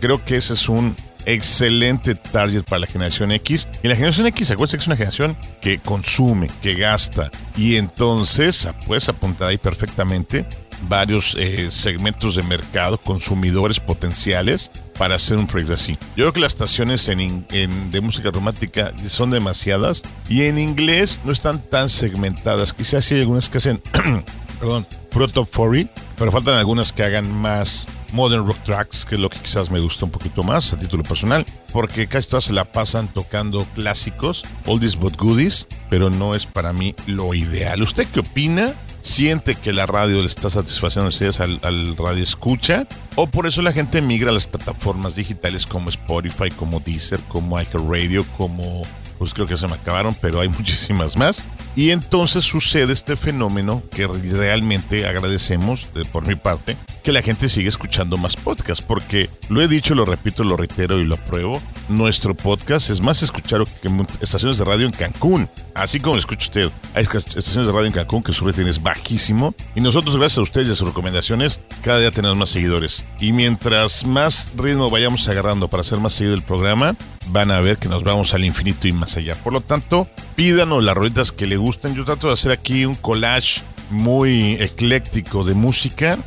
Creo 0.00 0.24
que 0.24 0.36
ese 0.36 0.54
es 0.54 0.68
un 0.68 0.96
excelente 1.26 2.14
target 2.14 2.62
para 2.62 2.80
la 2.80 2.86
generación 2.86 3.32
X. 3.32 3.68
Y 3.82 3.88
la 3.88 3.96
generación 3.96 4.26
X, 4.28 4.50
acuérdense 4.50 4.76
que 4.76 4.82
es 4.82 4.86
una 4.86 4.96
generación 4.96 5.36
que 5.60 5.78
consume, 5.78 6.48
que 6.62 6.74
gasta. 6.74 7.30
Y 7.56 7.76
entonces 7.76 8.68
puedes 8.86 9.08
apuntar 9.08 9.48
ahí 9.48 9.58
perfectamente 9.58 10.46
varios 10.88 11.36
eh, 11.38 11.68
segmentos 11.70 12.36
de 12.36 12.42
mercado, 12.42 12.98
consumidores 12.98 13.80
potenciales 13.80 14.70
para 14.98 15.14
hacer 15.14 15.36
un 15.38 15.46
proyecto 15.46 15.74
así. 15.74 15.98
Yo 16.16 16.24
creo 16.24 16.32
que 16.32 16.40
las 16.40 16.52
estaciones 16.52 17.08
en, 17.08 17.46
de 17.48 18.00
música 18.00 18.30
romántica 18.30 18.92
son 19.08 19.30
demasiadas 19.30 20.02
y 20.28 20.42
en 20.42 20.58
inglés 20.58 21.20
no 21.24 21.32
están 21.32 21.60
tan 21.60 21.88
segmentadas. 21.88 22.72
Quizás 22.72 23.10
hay 23.10 23.20
algunas 23.20 23.48
que 23.48 23.58
hacen, 23.58 23.82
perdón, 24.60 24.86
Proto 25.10 25.44
40, 25.44 25.90
pero 26.18 26.30
faltan 26.30 26.54
algunas 26.54 26.92
que 26.92 27.02
hagan 27.02 27.30
más 27.32 27.88
modern 28.12 28.46
rock 28.46 28.58
tracks, 28.64 29.04
que 29.04 29.14
es 29.14 29.20
lo 29.20 29.30
que 29.30 29.38
quizás 29.38 29.70
me 29.70 29.80
gusta 29.80 30.04
un 30.04 30.10
poquito 30.10 30.42
más 30.42 30.72
a 30.72 30.78
título 30.78 31.02
personal, 31.02 31.46
porque 31.72 32.06
casi 32.06 32.28
todas 32.28 32.44
se 32.44 32.52
la 32.52 32.64
pasan 32.64 33.08
tocando 33.08 33.64
clásicos, 33.74 34.44
oldies 34.66 34.96
but 34.96 35.16
goodies, 35.16 35.66
pero 35.88 36.10
no 36.10 36.34
es 36.34 36.46
para 36.46 36.72
mí 36.72 36.94
lo 37.06 37.34
ideal. 37.34 37.82
¿Usted 37.82 38.06
qué 38.12 38.20
opina? 38.20 38.74
¿Siente 39.02 39.54
que 39.54 39.72
la 39.72 39.86
radio 39.86 40.20
le 40.20 40.26
está 40.26 40.50
satisfaciendo 40.50 41.08
ustedes 41.08 41.40
al, 41.40 41.58
al 41.62 41.96
radio 41.96 42.22
escucha? 42.22 42.86
¿O 43.14 43.26
por 43.26 43.46
eso 43.46 43.62
la 43.62 43.72
gente 43.72 44.00
migra 44.00 44.30
a 44.30 44.34
las 44.34 44.46
plataformas 44.46 45.16
digitales 45.16 45.66
como 45.66 45.88
Spotify, 45.88 46.50
como 46.50 46.80
Deezer, 46.80 47.20
como 47.28 47.60
iHeartRadio, 47.60 48.24
como 48.36 48.82
pues 49.20 49.34
creo 49.34 49.46
que 49.46 49.58
se 49.58 49.68
me 49.68 49.74
acabaron, 49.74 50.16
pero 50.18 50.40
hay 50.40 50.48
muchísimas 50.58 51.16
más. 51.16 51.44
Y 51.76 51.90
entonces 51.90 52.42
sucede 52.42 52.94
este 52.94 53.16
fenómeno 53.16 53.82
que 53.90 54.06
realmente 54.06 55.06
agradecemos, 55.06 55.86
por 56.10 56.26
mi 56.26 56.36
parte, 56.36 56.76
que 57.02 57.12
la 57.12 57.22
gente 57.22 57.48
sigue 57.48 57.68
escuchando 57.68 58.16
más 58.16 58.36
podcasts, 58.36 58.84
porque 58.86 59.30
lo 59.48 59.60
he 59.62 59.68
dicho, 59.68 59.94
lo 59.94 60.04
repito, 60.04 60.44
lo 60.44 60.56
reitero 60.56 60.98
y 60.98 61.04
lo 61.04 61.14
apruebo. 61.16 61.60
Nuestro 61.88 62.34
podcast 62.34 62.90
es 62.90 63.00
más 63.00 63.22
escuchado 63.22 63.64
que 63.82 63.90
estaciones 64.20 64.58
de 64.58 64.64
radio 64.64 64.86
en 64.86 64.92
Cancún. 64.92 65.48
Así 65.74 66.00
como 66.00 66.14
lo 66.14 66.20
escucha 66.20 66.44
usted, 66.44 66.70
hay 66.94 67.02
estaciones 67.02 67.66
de 67.66 67.72
radio 67.72 67.86
en 67.86 67.92
Cancún 67.92 68.22
que 68.22 68.32
su 68.32 68.46
rating 68.46 68.66
es 68.66 68.82
bajísimo. 68.82 69.54
Y 69.74 69.80
nosotros, 69.80 70.16
gracias 70.16 70.38
a 70.38 70.42
ustedes 70.42 70.68
y 70.68 70.72
a 70.72 70.74
sus 70.74 70.88
recomendaciones, 70.88 71.60
cada 71.82 72.00
día 72.00 72.10
tenemos 72.10 72.36
más 72.36 72.50
seguidores. 72.50 73.04
Y 73.18 73.32
mientras 73.32 74.04
más 74.04 74.50
ritmo 74.56 74.90
vayamos 74.90 75.28
agarrando 75.28 75.68
para 75.68 75.80
hacer 75.80 75.98
más 75.98 76.12
seguido 76.12 76.34
el 76.34 76.42
programa, 76.42 76.94
van 77.26 77.50
a 77.50 77.60
ver 77.60 77.78
que 77.78 77.88
nos 77.88 78.02
vamos 78.02 78.34
al 78.34 78.44
infinito 78.44 78.88
y 78.88 78.92
más 78.92 79.16
allá. 79.16 79.34
Por 79.36 79.52
lo 79.52 79.60
tanto, 79.60 80.08
pídanos 80.36 80.84
las 80.84 80.94
rolitas 80.94 81.32
que 81.32 81.46
le 81.46 81.56
gusten. 81.56 81.94
Yo 81.94 82.04
trato 82.04 82.26
de 82.26 82.34
hacer 82.34 82.52
aquí 82.52 82.84
un 82.84 82.96
collage 82.96 83.62
muy 83.90 84.54
ecléctico 84.60 85.44
de 85.44 85.54
música, 85.54 86.18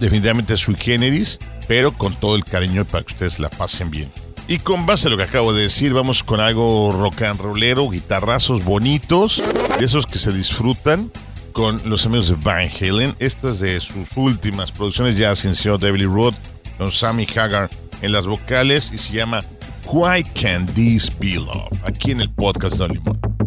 definitivamente 0.00 0.56
sui 0.56 0.76
generis, 0.76 1.38
pero 1.66 1.92
con 1.92 2.14
todo 2.14 2.36
el 2.36 2.44
cariño 2.44 2.84
para 2.84 3.04
que 3.04 3.12
ustedes 3.12 3.38
la 3.38 3.50
pasen 3.50 3.90
bien. 3.90 4.10
Y 4.46 4.58
con 4.60 4.86
base 4.86 5.08
a 5.08 5.10
lo 5.10 5.18
que 5.18 5.24
acabo 5.24 5.52
de 5.52 5.62
decir, 5.62 5.92
vamos 5.92 6.22
con 6.22 6.40
algo 6.40 6.90
rock 6.92 7.22
and 7.22 7.40
rollero, 7.40 7.88
guitarrazos 7.90 8.64
bonitos, 8.64 9.42
de 9.78 9.84
esos 9.84 10.06
que 10.06 10.18
se 10.18 10.32
disfrutan 10.32 11.12
con 11.52 11.82
los 11.84 12.06
amigos 12.06 12.28
de 12.28 12.36
Van 12.36 12.68
Halen. 12.80 13.14
Esto 13.18 13.50
es 13.50 13.60
de 13.60 13.78
sus 13.80 14.08
últimas 14.16 14.72
producciones, 14.72 15.18
ya 15.18 15.32
ascensió 15.32 15.76
Devil 15.76 16.06
Road 16.06 16.34
con 16.78 16.92
Sammy 16.92 17.26
Hagar 17.36 17.68
en 18.00 18.12
las 18.12 18.26
vocales 18.26 18.90
y 18.94 18.98
se 18.98 19.12
llama 19.12 19.44
Why 19.84 20.22
Can 20.22 20.66
This 20.66 21.10
Be 21.18 21.34
Love? 21.34 21.72
Aquí 21.84 22.12
en 22.12 22.20
el 22.22 22.30
podcast 22.30 22.76
de 22.76 22.88
Limón. 22.88 23.37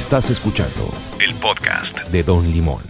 Estás 0.00 0.30
escuchando 0.30 0.90
El 1.18 1.34
podcast. 1.34 1.94
de 2.10 2.22
Don 2.22 2.50
Limón. 2.50 2.82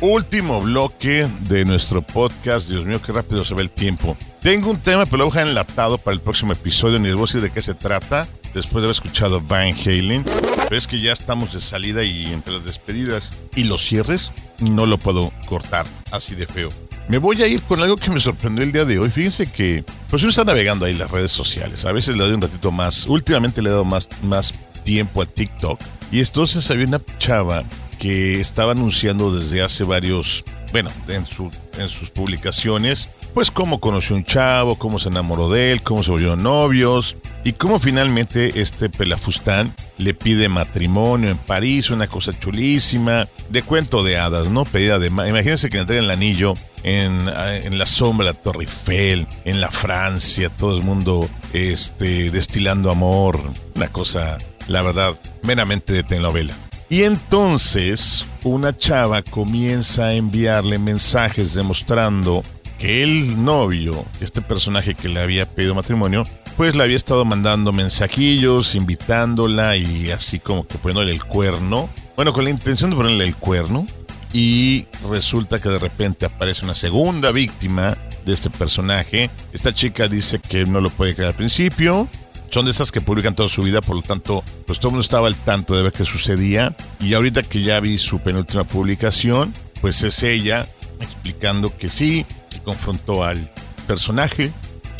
Último 0.00 0.62
bloque 0.62 1.28
de 1.40 1.66
nuestro 1.66 2.00
podcast. 2.00 2.66
Dios 2.66 2.86
mío, 2.86 3.02
qué 3.02 3.12
rápido 3.12 3.44
se 3.44 3.54
ve 3.54 3.60
el 3.60 3.70
tiempo. 3.70 4.16
Tengo 4.40 4.70
un 4.70 4.78
tema, 4.78 5.04
pero 5.04 5.18
lo 5.18 5.30
voy 5.30 5.38
a 5.38 5.42
enlatado 5.42 5.98
para 5.98 6.14
el 6.14 6.22
próximo 6.22 6.54
episodio. 6.54 6.98
Ni 6.98 7.08
les 7.08 7.14
voy 7.14 7.24
a 7.24 7.26
decir 7.26 7.42
de 7.42 7.50
qué 7.50 7.60
se 7.60 7.74
trata. 7.74 8.26
Después 8.54 8.80
de 8.80 8.86
haber 8.86 8.92
escuchado 8.92 9.42
Van 9.42 9.74
Halen. 9.74 10.24
Pero 10.24 10.76
es 10.76 10.86
que 10.86 10.98
ya 10.98 11.12
estamos 11.12 11.52
de 11.52 11.60
salida 11.60 12.04
y 12.04 12.32
entre 12.32 12.54
las 12.54 12.64
despedidas 12.64 13.30
y 13.54 13.64
los 13.64 13.82
cierres, 13.82 14.32
no 14.60 14.86
lo 14.86 14.96
puedo 14.96 15.30
cortar 15.44 15.86
así 16.10 16.36
de 16.36 16.46
feo. 16.46 16.72
Me 17.08 17.18
voy 17.18 17.42
a 17.42 17.46
ir 17.46 17.62
con 17.62 17.80
algo 17.80 17.96
que 17.96 18.10
me 18.10 18.20
sorprendió 18.20 18.64
el 18.64 18.72
día 18.72 18.86
de 18.86 18.98
hoy. 18.98 19.10
Fíjense 19.10 19.46
que, 19.46 19.84
pues 20.08 20.22
uno 20.22 20.30
está 20.30 20.44
navegando 20.44 20.86
ahí 20.86 20.94
las 20.94 21.10
redes 21.10 21.32
sociales. 21.32 21.84
A 21.84 21.92
veces 21.92 22.16
le 22.16 22.24
doy 22.24 22.32
un 22.32 22.40
ratito 22.40 22.70
más. 22.70 23.06
Últimamente 23.06 23.60
le 23.60 23.68
he 23.68 23.72
dado 23.72 23.84
más, 23.84 24.08
más 24.22 24.52
tiempo 24.88 25.20
a 25.20 25.26
TikTok. 25.26 25.78
Y 26.10 26.20
entonces 26.20 26.70
había 26.70 26.86
una 26.86 27.02
chava 27.18 27.62
que 27.98 28.40
estaba 28.40 28.72
anunciando 28.72 29.36
desde 29.36 29.60
hace 29.60 29.84
varios, 29.84 30.44
bueno, 30.72 30.90
en, 31.08 31.26
su, 31.26 31.50
en 31.76 31.90
sus 31.90 32.08
publicaciones, 32.08 33.10
pues 33.34 33.50
cómo 33.50 33.80
conoció 33.80 34.16
un 34.16 34.24
chavo, 34.24 34.76
cómo 34.76 34.98
se 34.98 35.10
enamoró 35.10 35.50
de 35.50 35.72
él, 35.72 35.82
cómo 35.82 36.02
se 36.02 36.10
volvieron 36.10 36.42
novios 36.42 37.16
y 37.44 37.52
cómo 37.52 37.78
finalmente 37.78 38.60
este 38.62 38.88
pelafustán 38.88 39.74
le 39.98 40.14
pide 40.14 40.48
matrimonio 40.48 41.28
en 41.30 41.36
París, 41.36 41.90
una 41.90 42.06
cosa 42.06 42.32
chulísima, 42.38 43.28
de 43.50 43.62
cuento 43.62 44.02
de 44.02 44.16
hadas, 44.16 44.48
¿no? 44.48 44.64
Pedida 44.64 44.98
de... 44.98 45.10
ma- 45.10 45.28
Imagínense 45.28 45.68
que 45.68 45.76
le 45.76 45.82
entreguen 45.82 46.04
el 46.06 46.10
anillo 46.10 46.54
en, 46.82 47.28
en 47.64 47.76
la 47.76 47.84
sombra 47.84 48.32
Torre 48.32 48.62
Eiffel, 48.62 49.26
en 49.44 49.60
la 49.60 49.70
Francia, 49.70 50.48
todo 50.48 50.74
el 50.74 50.82
mundo 50.82 51.28
este, 51.52 52.30
destilando 52.30 52.90
amor, 52.90 53.38
una 53.74 53.88
cosa, 53.88 54.38
la 54.68 54.82
verdad, 54.82 55.18
meramente 55.42 55.92
de 55.92 56.02
telenovela. 56.04 56.54
Y 56.90 57.02
entonces 57.02 58.24
una 58.44 58.76
chava 58.76 59.22
comienza 59.22 60.06
a 60.06 60.14
enviarle 60.14 60.78
mensajes 60.78 61.54
demostrando 61.54 62.42
que 62.78 63.02
el 63.02 63.44
novio, 63.44 64.04
este 64.20 64.40
personaje 64.40 64.94
que 64.94 65.08
le 65.08 65.20
había 65.20 65.46
pedido 65.46 65.74
matrimonio, 65.74 66.24
pues 66.56 66.74
le 66.74 66.82
había 66.82 66.96
estado 66.96 67.24
mandando 67.24 67.72
mensajillos, 67.72 68.74
invitándola 68.74 69.76
y 69.76 70.10
así 70.10 70.38
como 70.38 70.66
que 70.66 70.78
poniéndole 70.78 71.12
el 71.12 71.24
cuerno. 71.24 71.88
Bueno, 72.16 72.32
con 72.32 72.44
la 72.44 72.50
intención 72.50 72.90
de 72.90 72.96
ponerle 72.96 73.24
el 73.24 73.36
cuerno. 73.36 73.86
Y 74.32 74.86
resulta 75.08 75.60
que 75.60 75.70
de 75.70 75.78
repente 75.78 76.26
aparece 76.26 76.64
una 76.64 76.74
segunda 76.74 77.32
víctima 77.32 77.96
de 78.26 78.34
este 78.34 78.50
personaje. 78.50 79.30
Esta 79.52 79.72
chica 79.72 80.06
dice 80.08 80.38
que 80.38 80.66
no 80.66 80.80
lo 80.80 80.90
puede 80.90 81.14
creer 81.14 81.28
al 81.28 81.34
principio, 81.34 82.08
son 82.50 82.64
de 82.64 82.70
esas 82.70 82.92
que 82.92 83.00
publican 83.00 83.34
toda 83.34 83.48
su 83.48 83.62
vida, 83.62 83.80
por 83.80 83.96
lo 83.96 84.02
tanto, 84.02 84.42
pues 84.66 84.78
todo 84.78 84.90
el 84.90 84.92
mundo 84.92 85.02
estaba 85.02 85.28
al 85.28 85.36
tanto 85.36 85.76
de 85.76 85.82
ver 85.82 85.92
qué 85.92 86.04
sucedía. 86.04 86.74
Y 87.00 87.14
ahorita 87.14 87.42
que 87.42 87.62
ya 87.62 87.80
vi 87.80 87.98
su 87.98 88.20
penúltima 88.20 88.64
publicación, 88.64 89.52
pues 89.80 90.02
es 90.02 90.22
ella 90.22 90.66
explicando 91.00 91.76
que 91.76 91.88
sí, 91.88 92.26
que 92.50 92.58
confrontó 92.60 93.24
al 93.24 93.50
personaje, 93.86 94.50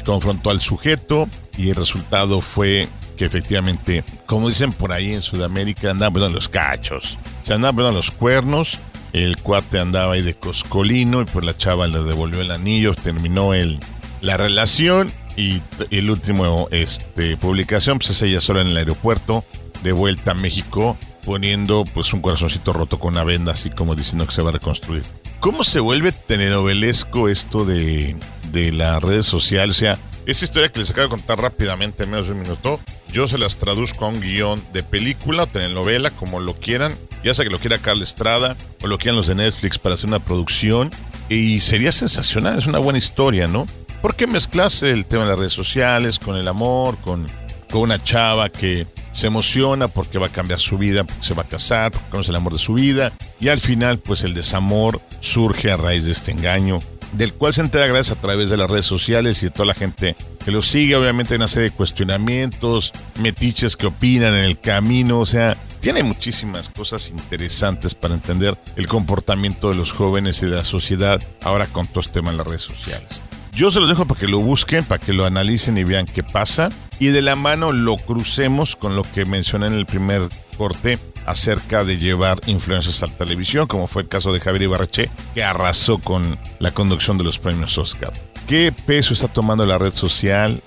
confrontó 0.05 0.51
al 0.51 0.61
sujeto 0.61 1.29
y 1.57 1.71
el 1.71 1.75
resultado 1.75 2.41
fue 2.41 2.89
que 3.17 3.25
efectivamente, 3.25 4.05
como 4.27 4.49
dicen 4.49 4.73
por 4.73 4.93
ahí 4.93 5.13
en 5.13 5.23
Sudamérica, 5.23 5.91
andaban 5.91 6.33
los 6.33 6.49
cachos, 6.49 7.19
se 7.43 7.53
andaban 7.53 7.93
los 7.93 8.11
cuernos, 8.11 8.79
el 9.13 9.37
cuate 9.39 9.79
andaba 9.81 10.15
ahí 10.15 10.23
de 10.23 10.35
coscolino 10.35 11.23
y 11.23 11.25
pues 11.25 11.45
la 11.45 11.57
chava 11.57 11.89
le 11.89 12.03
devolvió 12.03 12.41
el 12.41 12.53
anillo, 12.53 12.95
terminó 12.95 13.55
el, 13.55 13.81
la 14.21 14.37
relación 14.37 15.13
y 15.39 15.63
el 15.91 16.11
último 16.11 16.69
este, 16.73 17.37
publicación 17.37 17.99
pues 17.99 18.11
es 18.11 18.23
ella 18.23 18.41
sola 18.41 18.61
en 18.61 18.69
el 18.69 18.77
aeropuerto 18.77 19.45
de 19.85 19.93
vuelta 19.93 20.33
a 20.33 20.35
México 20.35 20.99
poniendo 21.25 21.85
pues 21.95 22.13
un 22.13 22.21
corazoncito 22.21 22.73
roto 22.73 22.99
con 22.99 23.15
una 23.15 23.23
venda 23.23 23.53
así 23.53 23.71
como 23.71 23.95
diciendo 23.95 24.27
que 24.27 24.33
se 24.33 24.43
va 24.43 24.51
a 24.51 24.55
reconstruir. 24.55 25.05
¿Cómo 25.39 25.63
se 25.63 25.79
vuelve 25.79 26.11
telenovelesco 26.11 27.29
esto 27.29 27.65
de, 27.65 28.17
de 28.51 28.73
las 28.73 29.01
redes 29.01 29.27
sociales? 29.27 29.77
O 29.77 29.79
sea, 29.79 29.99
esa 30.27 30.45
historia 30.45 30.73
que 30.73 30.81
les 30.81 30.91
acabo 30.91 31.05
de 31.05 31.11
contar 31.11 31.41
rápidamente 31.41 32.03
en 32.03 32.11
menos 32.11 32.27
de 32.27 32.33
un 32.33 32.41
minuto, 32.41 32.81
yo 33.13 33.29
se 33.29 33.39
las 33.39 33.57
traduzco 33.57 34.07
a 34.07 34.09
un 34.09 34.21
guion 34.21 34.61
de 34.73 34.83
película, 34.83 35.47
telenovela, 35.47 36.11
como 36.11 36.41
lo 36.41 36.55
quieran, 36.55 36.97
ya 37.23 37.33
sea 37.33 37.45
que 37.45 37.53
lo 37.53 37.61
quiera 37.61 37.79
Carla 37.79 38.03
Estrada 38.03 38.57
o 38.83 38.89
lo 38.89 38.99
quieran 38.99 39.17
los 39.17 39.29
de 39.29 39.37
Netflix 39.37 39.79
para 39.79 39.95
hacer 39.95 40.09
una 40.09 40.19
producción, 40.19 40.91
y 41.29 41.61
sería 41.61 41.93
sensacional, 41.93 42.59
es 42.59 42.67
una 42.67 42.79
buena 42.79 42.99
historia, 42.99 43.47
¿no? 43.47 43.67
¿Por 44.03 44.15
qué 44.15 44.27
mezclas 44.27 44.83
el 44.85 45.07
tema 45.07 45.25
de 45.25 45.31
las 45.31 45.39
redes 45.39 45.53
sociales 45.53 46.19
con 46.19 46.37
el 46.37 46.47
amor, 46.47 46.97
con, 46.99 47.27
con 47.69 47.83
una 47.83 48.03
chava 48.03 48.49
que 48.49 48.87
se 49.11 49.27
emociona 49.27 49.89
porque 49.89 50.19
va 50.19 50.29
a 50.29 50.33
cambiar 50.33 50.61
su 50.61 50.79
vida, 50.79 51.03
porque 51.03 51.25
se 51.25 51.35
va 51.35 51.43
a 51.43 51.49
casar, 51.49 51.91
porque 51.91 52.09
conoce 52.09 52.31
el 52.31 52.37
amor 52.37 52.53
de 52.53 52.61
su 52.61 52.75
vida, 52.75 53.13
y 53.41 53.49
al 53.49 53.59
final, 53.59 53.99
pues 53.99 54.23
el 54.23 54.35
desamor 54.35 55.01
surge 55.19 55.73
a 55.73 55.77
raíz 55.77 56.05
de 56.05 56.13
este 56.13 56.31
engaño, 56.31 56.79
del 57.13 57.33
cual 57.33 57.55
se 57.55 57.63
entera 57.63 57.87
gracias 57.89 58.17
a 58.17 58.21
través 58.21 58.51
de 58.51 58.57
las 58.57 58.71
redes 58.71 58.87
sociales 58.87 59.43
y 59.43 59.47
de 59.47 59.51
toda 59.51 59.67
la 59.67 59.75
gente 59.75 60.15
que 60.45 60.53
lo 60.53 60.63
sigue. 60.63 60.95
Obviamente 60.95 61.35
hay 61.35 61.39
una 61.39 61.49
serie 61.49 61.71
de 61.71 61.77
cuestionamientos, 61.77 62.93
metiches 63.19 63.77
que 63.77 63.87
opinan 63.87 64.35
en 64.35 64.45
el 64.45 64.61
camino, 64.61 65.19
o 65.19 65.27
sea, 65.27 65.57
tiene 65.81 66.05
muchísimas 66.05 66.69
cosas 66.69 67.09
interesantes 67.09 67.95
para 67.95 68.15
entender 68.15 68.57
el 68.77 68.87
comportamiento 68.87 69.71
de 69.71 69.77
los 69.77 69.93
jóvenes 69.93 70.41
y 70.43 70.47
de 70.47 70.57
la 70.57 70.65
sociedad 70.65 71.21
ahora 71.43 71.67
con 71.67 71.89
todo 71.89 72.01
este 72.01 72.13
tema 72.15 72.31
en 72.31 72.37
las 72.37 72.47
redes 72.47 72.63
sociales. 72.63 73.21
Yo 73.59 73.73
se 73.73 73.81
los 73.81 73.89
dejo 73.89 74.07
para 74.07 74.21
que 74.21 74.29
lo 74.29 74.39
busquen, 74.39 74.85
para 74.85 75.05
que 75.05 75.13
lo 75.13 75.27
analicen 75.27 75.77
y 75.79 75.83
vean 75.83 76.07
qué 76.07 76.23
pasa. 76.23 76.71
Y 77.01 77.09
de 77.09 77.23
la 77.23 77.35
mano 77.35 77.73
lo 77.73 77.97
crucemos 77.97 78.77
con 78.77 78.95
lo 78.95 79.03
que 79.03 79.25
mencioné 79.25 79.67
en 79.67 79.73
el 79.73 79.85
primer 79.85 80.29
corte 80.57 81.01
acerca 81.27 81.83
de 81.83 81.99
llevar 81.99 82.39
influencers 82.47 83.03
a 83.03 83.09
la 83.09 83.15
televisión, 83.15 83.67
como 83.67 83.89
fue 83.89 84.03
el 84.03 84.09
caso 84.09 84.33
de 84.33 84.39
Javier 84.39 84.63
Ibarreche, 84.63 85.11
que 85.35 85.43
arrasó 85.43 85.99
con 85.99 86.39
la 86.61 86.71
conducción 86.71 87.19
de 87.19 87.25
los 87.25 87.41
premios 87.41 87.77
Oscar. 87.79 88.13
¿Qué 88.47 88.73
peso 88.87 89.13
está 89.13 89.27
tomando 89.27 89.67
la 89.67 89.77
red 89.77 89.93
social, 89.93 90.63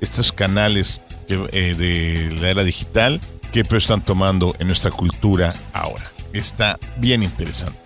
estos 0.00 0.30
canales 0.30 1.00
eh, 1.26 1.74
de 1.76 2.32
la 2.40 2.50
era 2.50 2.62
digital? 2.62 3.20
¿Qué 3.50 3.64
peso 3.64 3.78
están 3.78 4.02
tomando 4.02 4.54
en 4.60 4.68
nuestra 4.68 4.92
cultura 4.92 5.48
ahora? 5.72 6.04
Está 6.32 6.78
bien 6.96 7.24
interesante. 7.24 7.79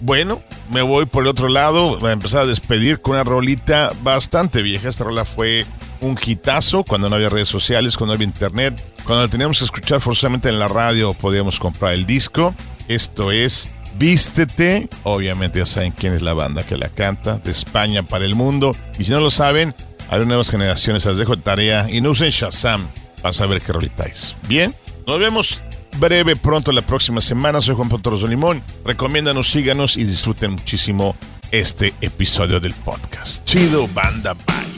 Bueno, 0.00 0.40
me 0.70 0.82
voy 0.82 1.06
por 1.06 1.24
el 1.24 1.28
otro 1.28 1.48
lado. 1.48 1.98
Voy 1.98 2.10
a 2.10 2.12
empezar 2.12 2.42
a 2.42 2.46
despedir 2.46 3.00
con 3.00 3.14
una 3.14 3.24
rolita 3.24 3.92
bastante 4.02 4.62
vieja. 4.62 4.88
Esta 4.88 5.04
rola 5.04 5.24
fue 5.24 5.66
un 6.00 6.18
hitazo 6.24 6.84
cuando 6.84 7.08
no 7.08 7.16
había 7.16 7.28
redes 7.28 7.48
sociales, 7.48 7.96
cuando 7.96 8.12
no 8.12 8.16
había 8.16 8.26
internet. 8.26 8.80
Cuando 9.04 9.24
la 9.24 9.30
teníamos 9.30 9.58
que 9.58 9.64
escuchar 9.64 10.00
forzosamente 10.00 10.48
en 10.48 10.58
la 10.58 10.68
radio, 10.68 11.14
podíamos 11.14 11.58
comprar 11.58 11.94
el 11.94 12.06
disco. 12.06 12.54
Esto 12.86 13.32
es 13.32 13.68
Vístete. 13.98 14.88
Obviamente 15.02 15.58
ya 15.58 15.66
saben 15.66 15.92
quién 15.92 16.12
es 16.12 16.22
la 16.22 16.34
banda 16.34 16.62
que 16.62 16.76
la 16.76 16.88
canta, 16.88 17.38
de 17.38 17.50
España 17.50 18.02
para 18.02 18.24
el 18.24 18.36
mundo. 18.36 18.76
Y 18.98 19.04
si 19.04 19.12
no 19.12 19.20
lo 19.20 19.30
saben, 19.30 19.74
hay 20.10 20.24
nuevas 20.24 20.50
generaciones, 20.50 21.04
las 21.04 21.18
dejo 21.18 21.36
de 21.36 21.42
tarea 21.42 21.88
y 21.90 22.00
no 22.00 22.10
usen 22.10 22.30
Shazam 22.30 22.86
para 23.20 23.32
saber 23.32 23.60
qué 23.60 23.72
rolita 23.72 24.04
es. 24.04 24.36
Bien, 24.46 24.74
nos 25.06 25.18
vemos 25.18 25.64
breve 25.98 26.36
pronto 26.36 26.72
la 26.72 26.82
próxima 26.82 27.20
semana. 27.20 27.60
Soy 27.60 27.74
Juan 27.74 27.88
Pontoros 27.88 28.22
de 28.22 28.28
Limón. 28.28 28.62
Recomiéndanos, 28.84 29.48
síganos 29.48 29.96
y 29.96 30.04
disfruten 30.04 30.52
muchísimo 30.52 31.16
este 31.50 31.94
episodio 32.00 32.60
del 32.60 32.74
podcast. 32.74 33.44
Chido 33.44 33.88
Banda 33.88 34.34
Bye. 34.34 34.77